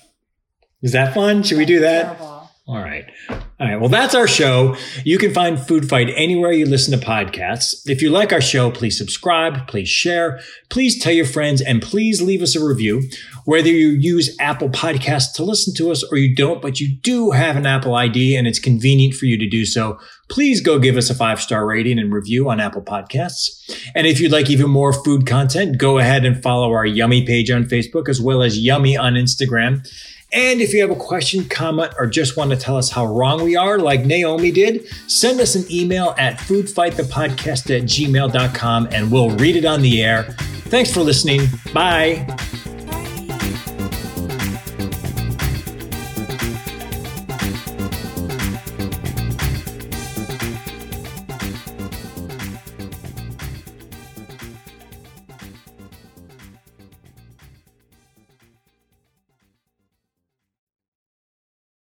[0.83, 1.43] Is that fun?
[1.43, 2.05] Should we do that?
[2.05, 2.37] Terrible.
[2.69, 3.05] All right.
[3.31, 3.77] All right.
[3.77, 4.75] Well, that's our show.
[5.05, 7.89] You can find Food Fight anywhere you listen to podcasts.
[7.89, 12.21] If you like our show, please subscribe, please share, please tell your friends, and please
[12.21, 13.03] leave us a review.
[13.45, 17.31] Whether you use Apple Podcasts to listen to us or you don't, but you do
[17.31, 20.97] have an Apple ID and it's convenient for you to do so, please go give
[20.97, 23.49] us a five star rating and review on Apple Podcasts.
[23.95, 27.49] And if you'd like even more food content, go ahead and follow our Yummy page
[27.49, 29.87] on Facebook as well as Yummy on Instagram.
[30.33, 33.43] And if you have a question, comment, or just want to tell us how wrong
[33.43, 39.31] we are, like Naomi did, send us an email at foodfightthepodcast at gmail.com and we'll
[39.31, 40.25] read it on the air.
[40.69, 41.49] Thanks for listening.
[41.73, 42.27] Bye.